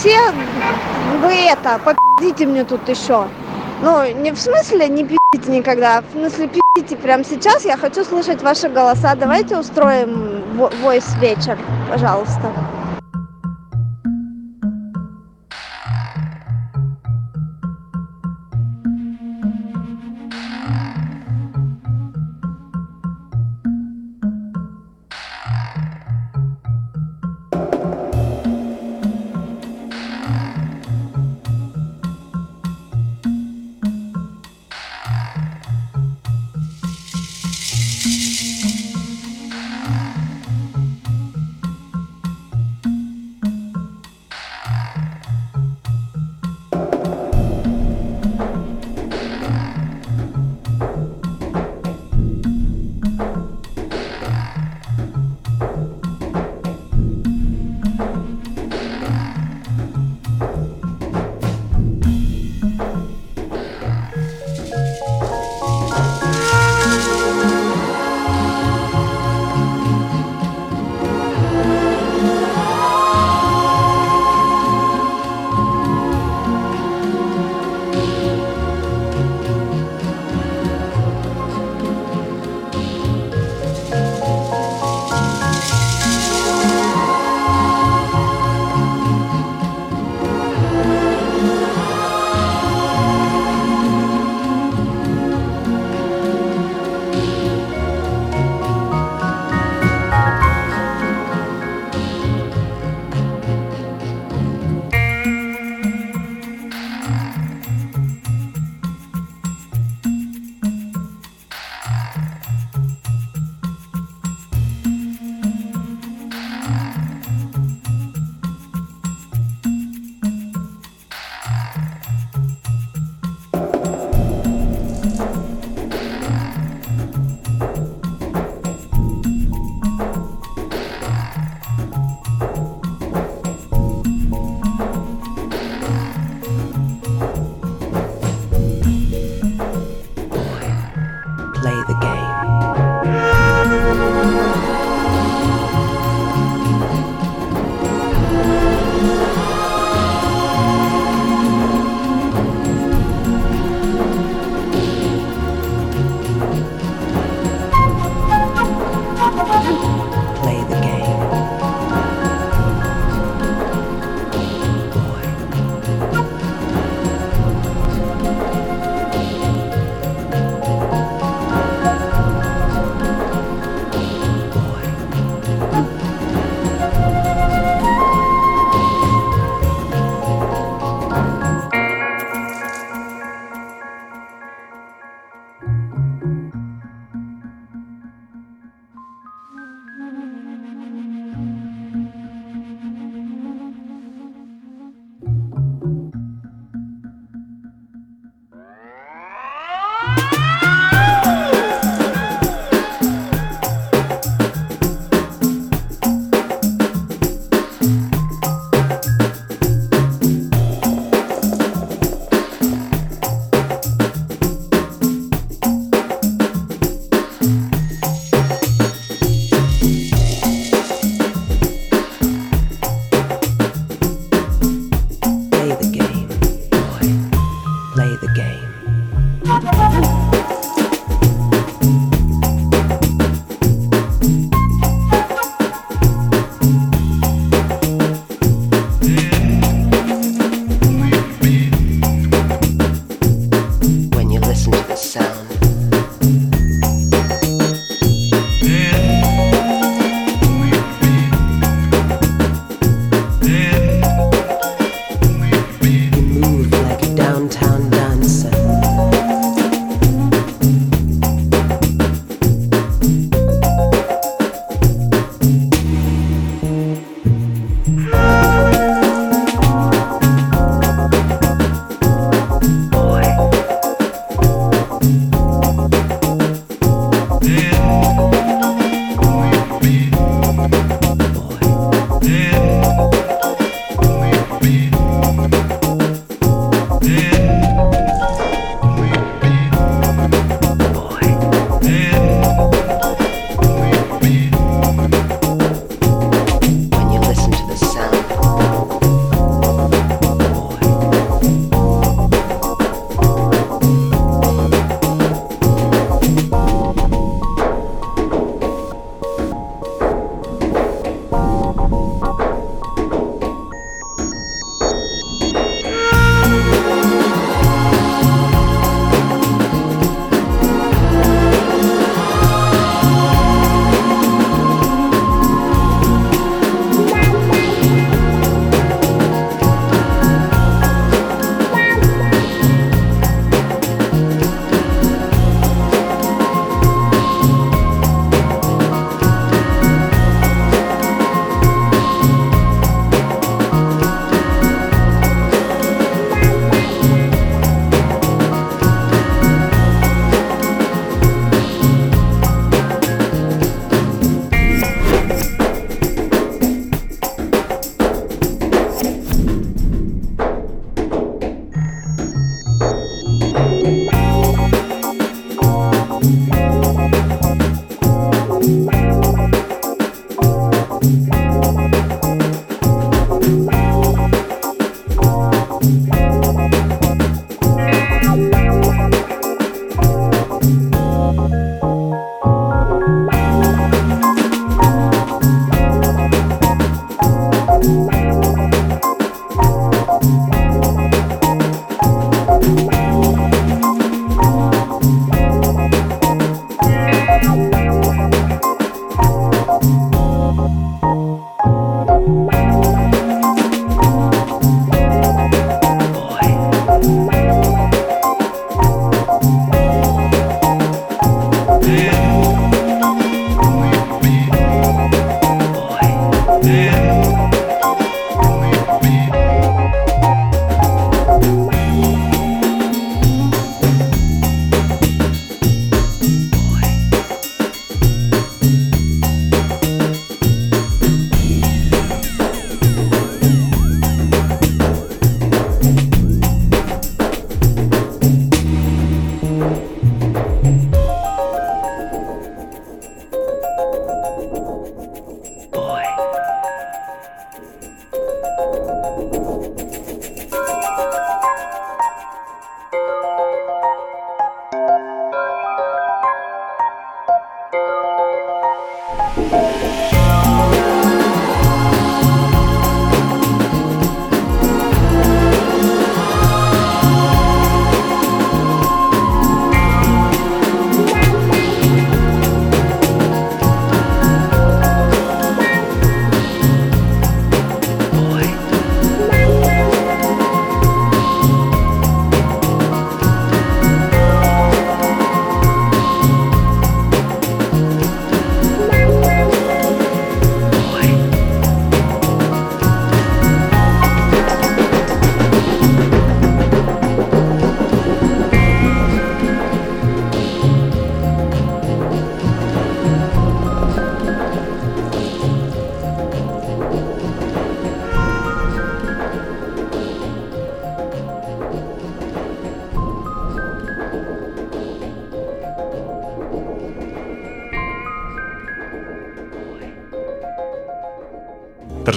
[0.03, 0.19] вообще
[1.23, 3.27] вы это, попи***ите мне тут еще.
[3.83, 8.05] Ну, не в смысле не пи***ите никогда, а в смысле пи***ите прямо сейчас, я хочу
[8.05, 9.15] слышать ваши голоса.
[9.15, 10.43] Давайте устроим
[10.83, 11.59] войс вечер,
[11.91, 12.53] пожалуйста.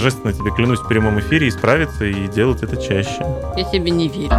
[0.06, 3.26] божественно, тебе клянусь в прямом эфире, исправиться и делать это чаще.
[3.58, 4.30] Я тебе не верю.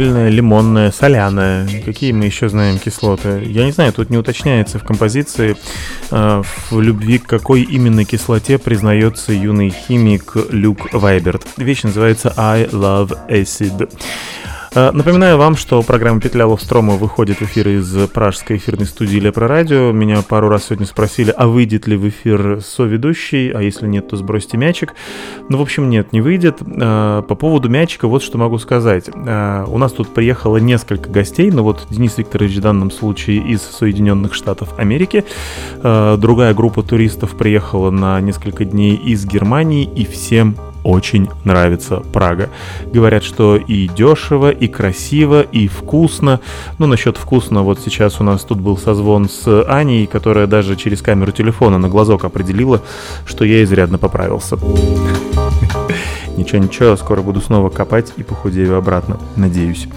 [0.00, 1.68] Синильная, лимонная, соляная.
[1.84, 3.42] Какие мы еще знаем кислоты?
[3.44, 5.56] Я не знаю, тут не уточняется в композиции,
[6.10, 11.46] э, в любви к какой именно кислоте признается юный химик Люк Вайберт.
[11.58, 13.90] Вещь называется I Love Acid.
[14.72, 19.48] Э, Напоминаю вам, что программа «Петля Ловстрома» выходит в эфир из пражской эфирной студии Лепро
[19.48, 19.90] Радио.
[19.90, 24.16] Меня пару раз сегодня спросили, а выйдет ли в эфир соведущий, а если нет, то
[24.16, 24.94] сбросьте мячик.
[25.48, 26.58] Ну, в общем, нет, не выйдет.
[26.60, 29.08] Э, По поводу мячика вот что могу сказать.
[29.12, 33.62] Э, У нас тут приехало несколько гостей, но вот Денис Викторович в данном случае из
[33.62, 35.24] Соединенных Штатов Америки.
[35.82, 42.48] Другая группа туристов приехала на несколько дней из Германии, и всем очень нравится Прага.
[42.92, 46.40] Говорят, что и дешево, и красиво, и вкусно.
[46.78, 51.02] Ну, насчет вкусно, вот сейчас у нас тут был созвон с Аней, которая даже через
[51.02, 52.82] камеру телефона на глазок определила,
[53.26, 54.58] что я изрядно поправился.
[56.36, 59.88] Ничего, ничего, скоро буду снова копать и похудею обратно, надеюсь.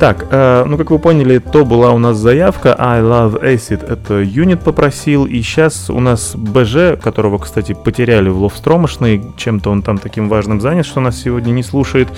[0.00, 4.14] Так, э, ну как вы поняли, то была у нас заявка I Love Acid, это
[4.14, 9.98] юнит попросил, и сейчас у нас БЖ, которого, кстати, потеряли в Ловстромошной, чем-то он там
[9.98, 12.08] таким важным занят, что нас сегодня не слушает.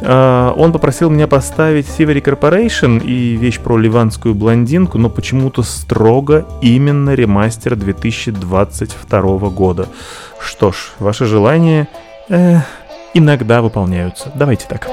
[0.00, 6.46] Э, он попросил меня поставить Siveri Corporation и вещь про ливанскую блондинку, но почему-то строго
[6.62, 9.86] именно ремастер 2022 года.
[10.40, 11.88] Что ж, ваши желания
[12.30, 12.60] э,
[13.12, 14.32] иногда выполняются.
[14.34, 14.88] Давайте так.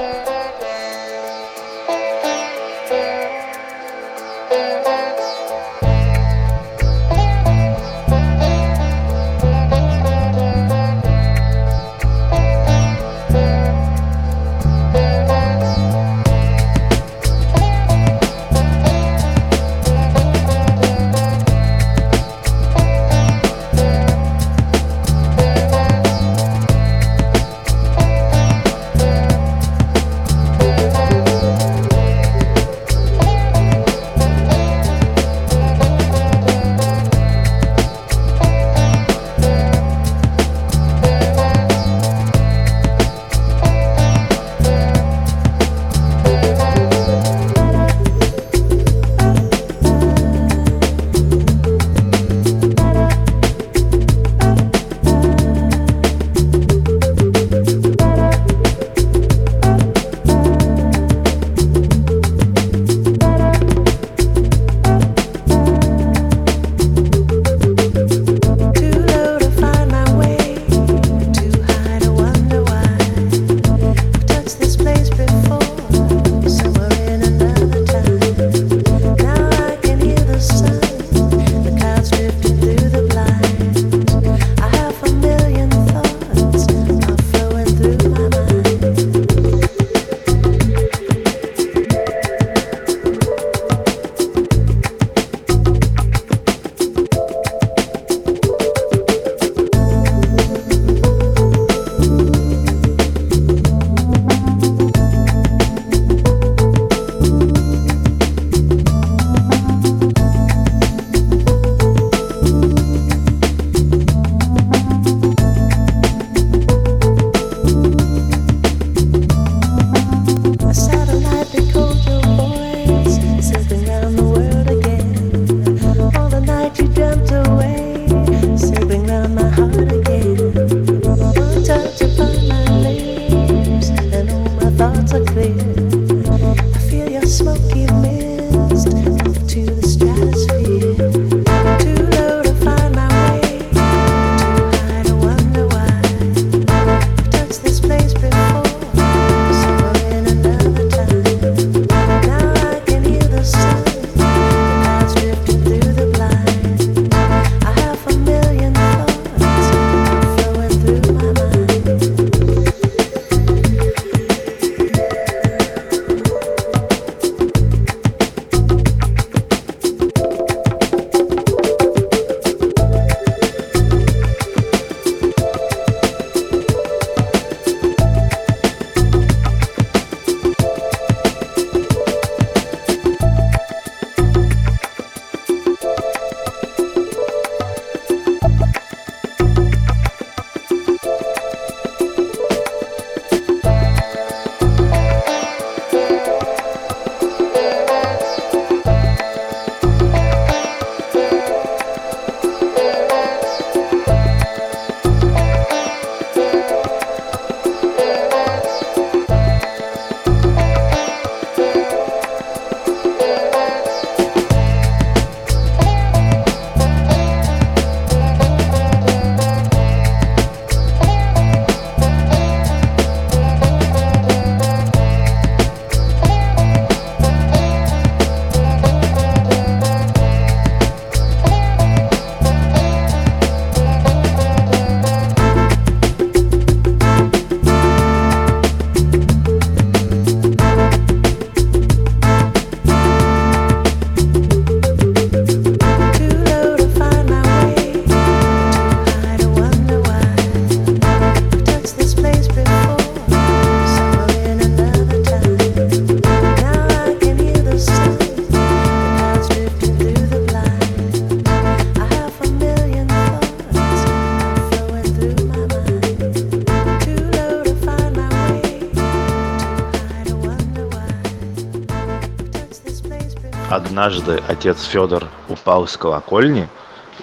[274.00, 276.70] Однажды отец Федор упал с колокольни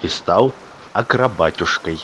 [0.00, 0.52] и стал
[0.92, 1.98] акробатюшкой.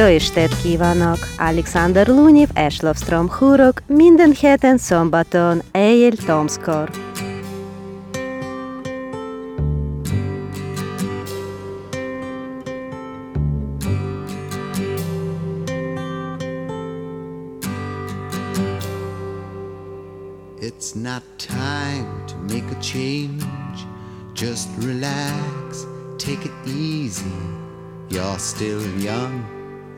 [0.00, 1.18] Jöjsted kívánok!
[1.38, 6.90] Alexander Luniv és Lovstrom húrok minden héten szombaton éjjel Tomskor.
[20.60, 23.44] It's not time to make a change.
[24.34, 25.84] Just relax,
[26.16, 27.36] take it easy.
[28.08, 29.59] You're still young,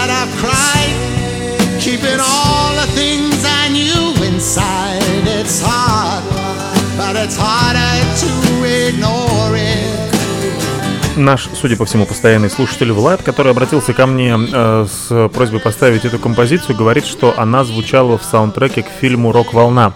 [0.00, 0.96] that I've cried,
[1.78, 5.02] keeping all the things I knew inside.
[5.38, 6.24] It's hard,
[6.96, 8.30] but it's harder to
[8.86, 10.00] ignore it.
[11.16, 16.06] Наш, судя по всему, постоянный слушатель Влад, который обратился ко мне э, с просьбой поставить
[16.06, 19.92] эту композицию, говорит, что она звучала в саундтреке к фильму «Рок-волна».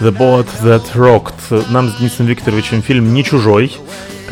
[0.00, 1.70] The Boat That Rocked.
[1.70, 3.76] Нам с Денисом Викторовичем фильм не чужой.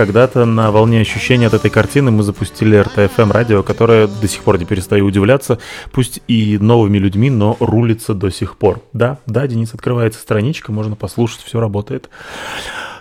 [0.00, 4.58] Когда-то на волне ощущения от этой картины мы запустили РТФМ радио, которое до сих пор
[4.58, 5.58] не перестаю удивляться,
[5.92, 8.80] пусть и новыми людьми, но рулится до сих пор.
[8.94, 12.08] Да, да, Денис, открывается страничка, можно послушать, все работает.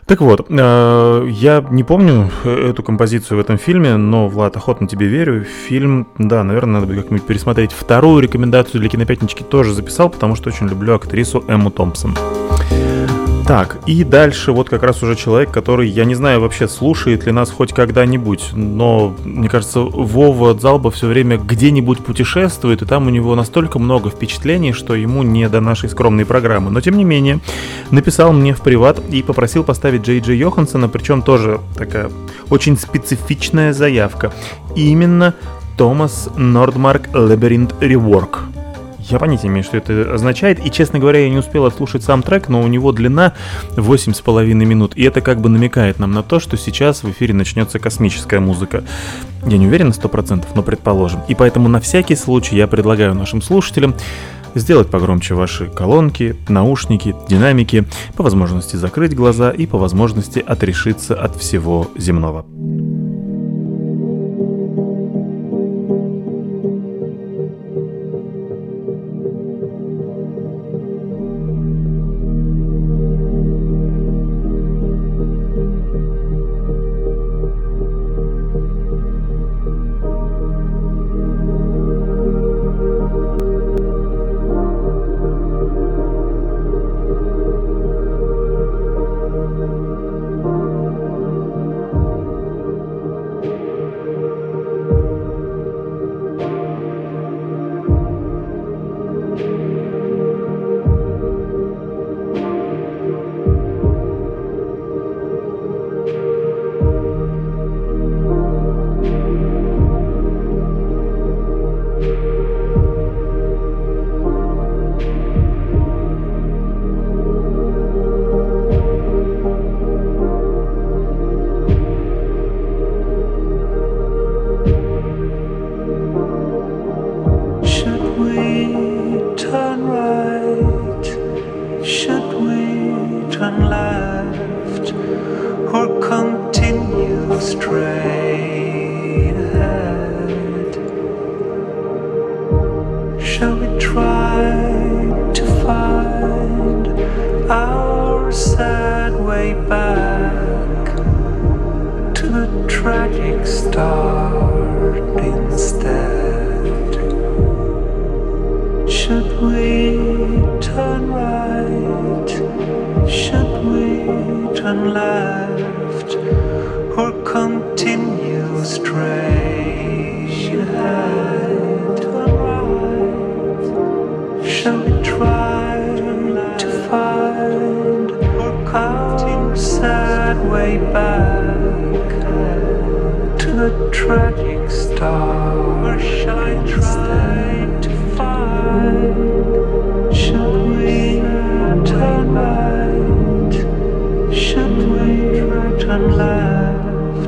[0.08, 5.08] Так вот, э, я не помню эту композицию в этом фильме, но, Влад, охотно тебе
[5.08, 5.46] верю.
[5.70, 7.72] Фильм, да, наверное, надо будет как-нибудь пересмотреть.
[7.72, 12.18] Вторую рекомендацию для кинопятнички тоже записал, потому что очень люблю актрису Эмму Томпсон.
[13.50, 17.32] Так, и дальше вот как раз уже человек, который, я не знаю вообще, слушает ли
[17.32, 23.10] нас хоть когда-нибудь, но, мне кажется, Вова Дзалба все время где-нибудь путешествует, и там у
[23.10, 26.70] него настолько много впечатлений, что ему не до нашей скромной программы.
[26.70, 27.40] Но, тем не менее,
[27.90, 32.12] написал мне в приват и попросил поставить Джей Джей Йоханссона, причем тоже такая
[32.52, 34.32] очень специфичная заявка.
[34.76, 35.34] Именно
[35.76, 38.44] Томас Нордмарк Лабиринт Реворк.
[39.10, 42.22] Я понятия не имею, что это означает, и, честно говоря, я не успел отслушать сам
[42.22, 43.34] трек, но у него длина
[43.76, 47.80] 8,5 минут, и это как бы намекает нам на то, что сейчас в эфире начнется
[47.80, 48.84] космическая музыка.
[49.46, 51.22] Я не уверен на 100%, но предположим.
[51.28, 53.96] И поэтому на всякий случай я предлагаю нашим слушателям
[54.56, 61.36] сделать погромче ваши колонки, наушники, динамики, по возможности закрыть глаза и по возможности отрешиться от
[61.36, 62.46] всего земного.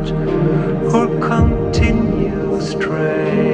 [0.10, 3.51] or continue straight.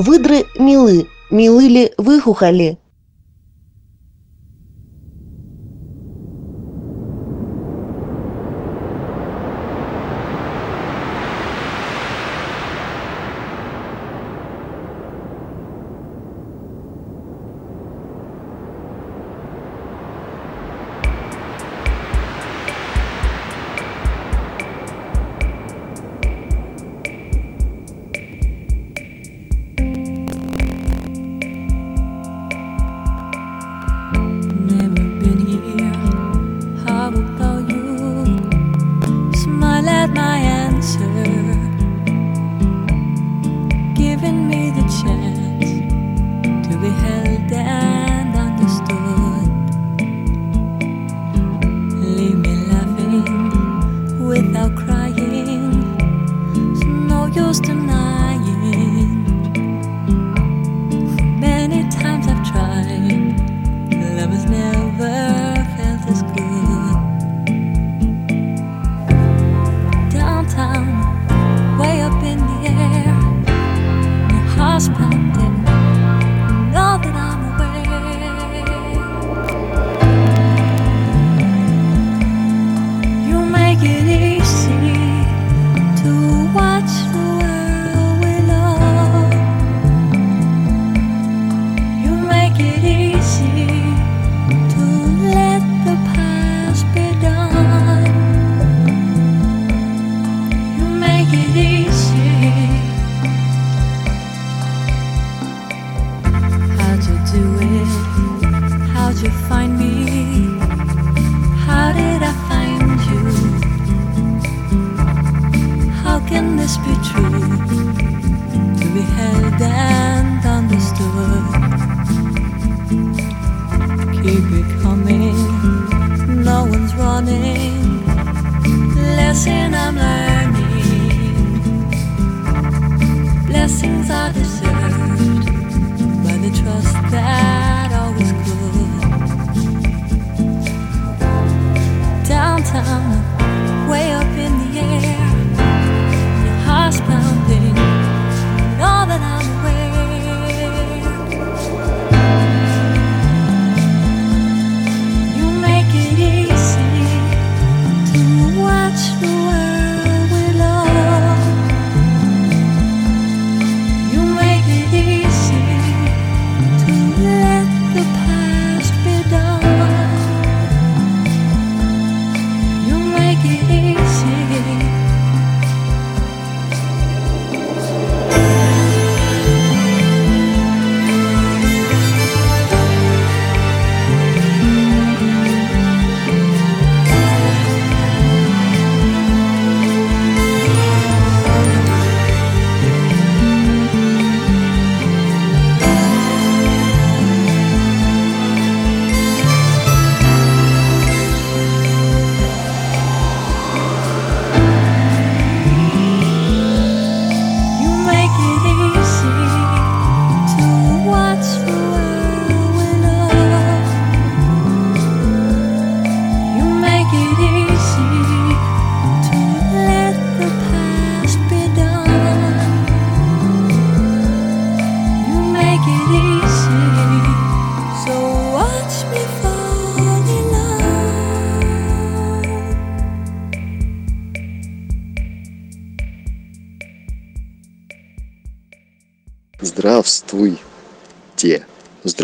[0.00, 2.78] Выдры милы, милы ли выхухоли?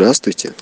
[0.07, 0.53] Здравствуйте,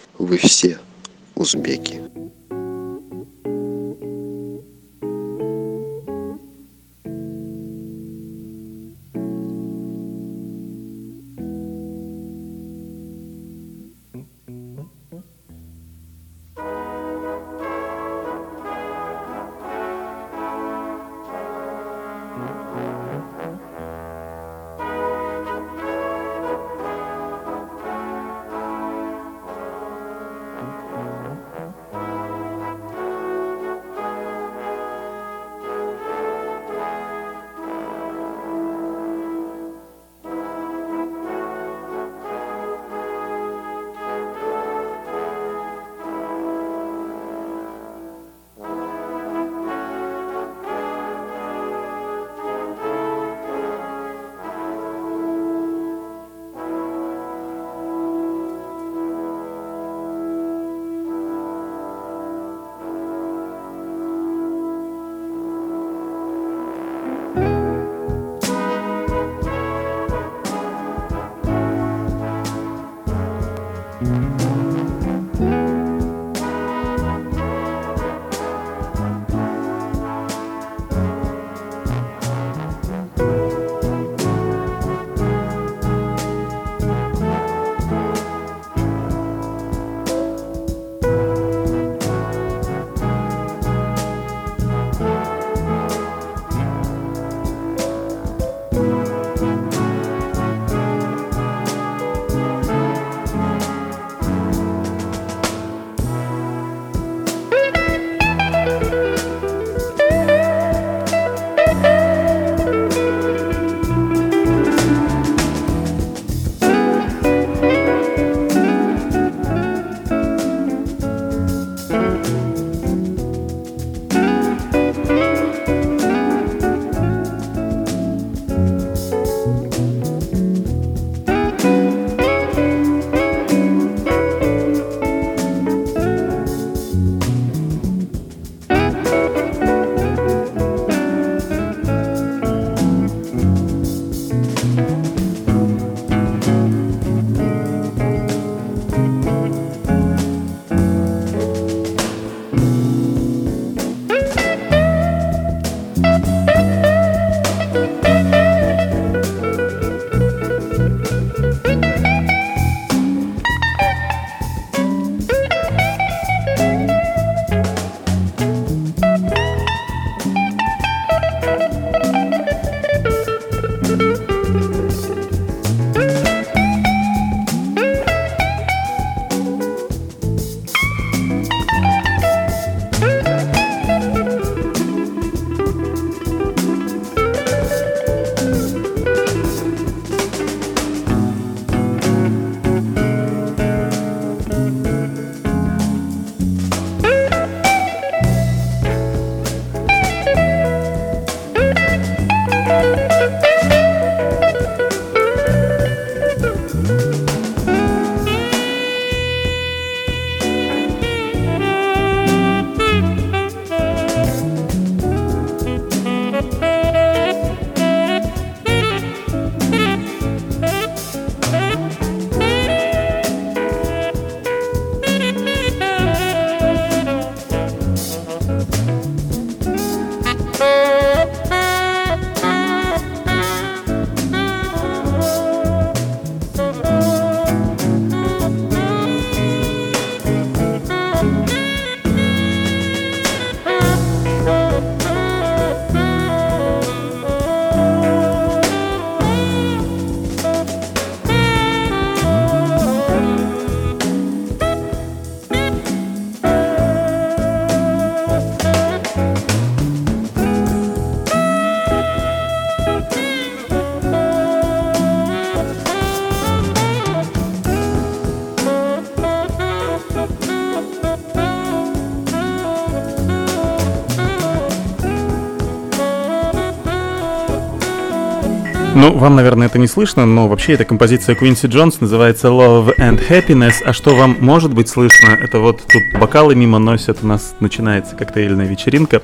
[279.06, 283.22] Ну, вам, наверное, это не слышно, но вообще эта композиция Квинси Джонс называется Love and
[283.30, 283.76] Happiness.
[283.86, 285.27] А что вам может быть слышно?
[285.27, 289.22] Это вот тут бокалы мимо носят, у нас начинается коктейльная вечеринка.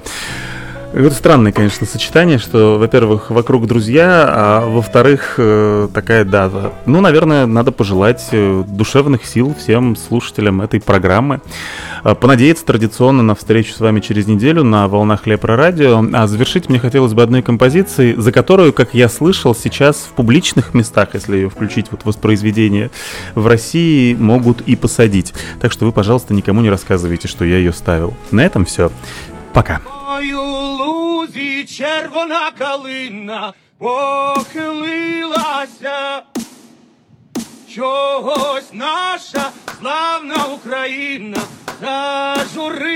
[0.94, 6.74] Это странное, конечно, сочетание, что, во-первых, вокруг друзья, а во-вторых, э, такая дата.
[6.86, 11.40] Ну, наверное, надо пожелать э, душевных сил всем слушателям этой программы.
[12.04, 16.06] Э, Понадеяться традиционно на встречу с вами через неделю на волнах Лепро Радио.
[16.12, 20.74] А завершить мне хотелось бы одной композицией, за которую, как я слышал, сейчас в публичных
[20.74, 22.92] местах, если ее включить вот воспроизведение
[23.34, 25.34] в России, могут и посадить.
[25.62, 28.14] Так что вы, пожалуйста, никому не рассказывайте, что я ее ставил.
[28.32, 28.92] На этом все.
[29.54, 29.80] Пока.
[30.80, 35.22] Лузі червона калина похилилася.
[37.76, 39.50] Чогось наша
[39.80, 41.38] славна Україна
[41.82, 42.92] зажурилася.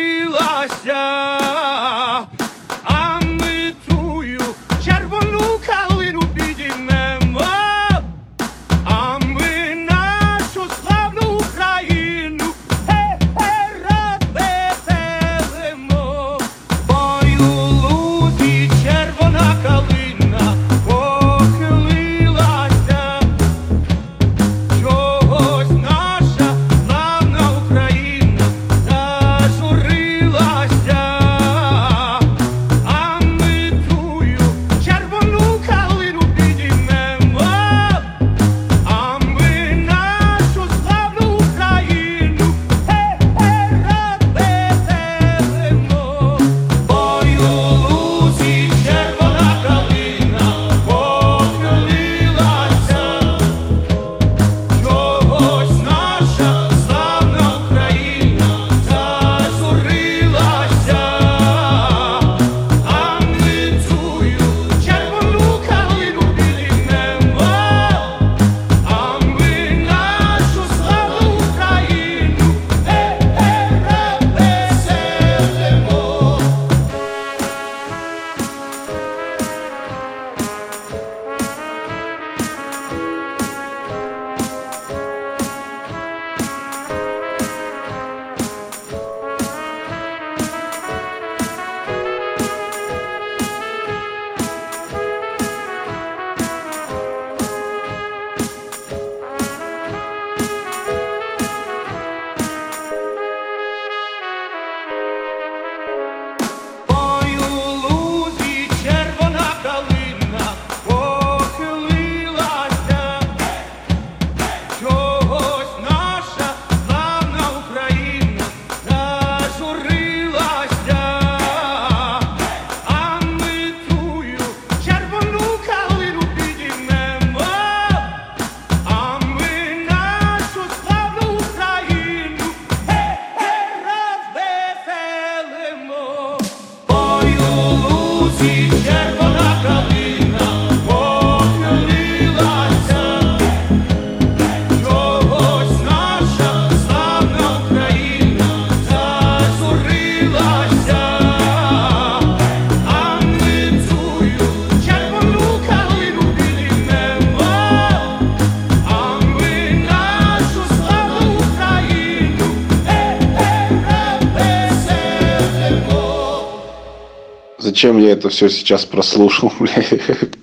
[168.05, 169.83] Я это все сейчас прослушал, бля?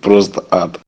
[0.00, 0.81] Просто ад.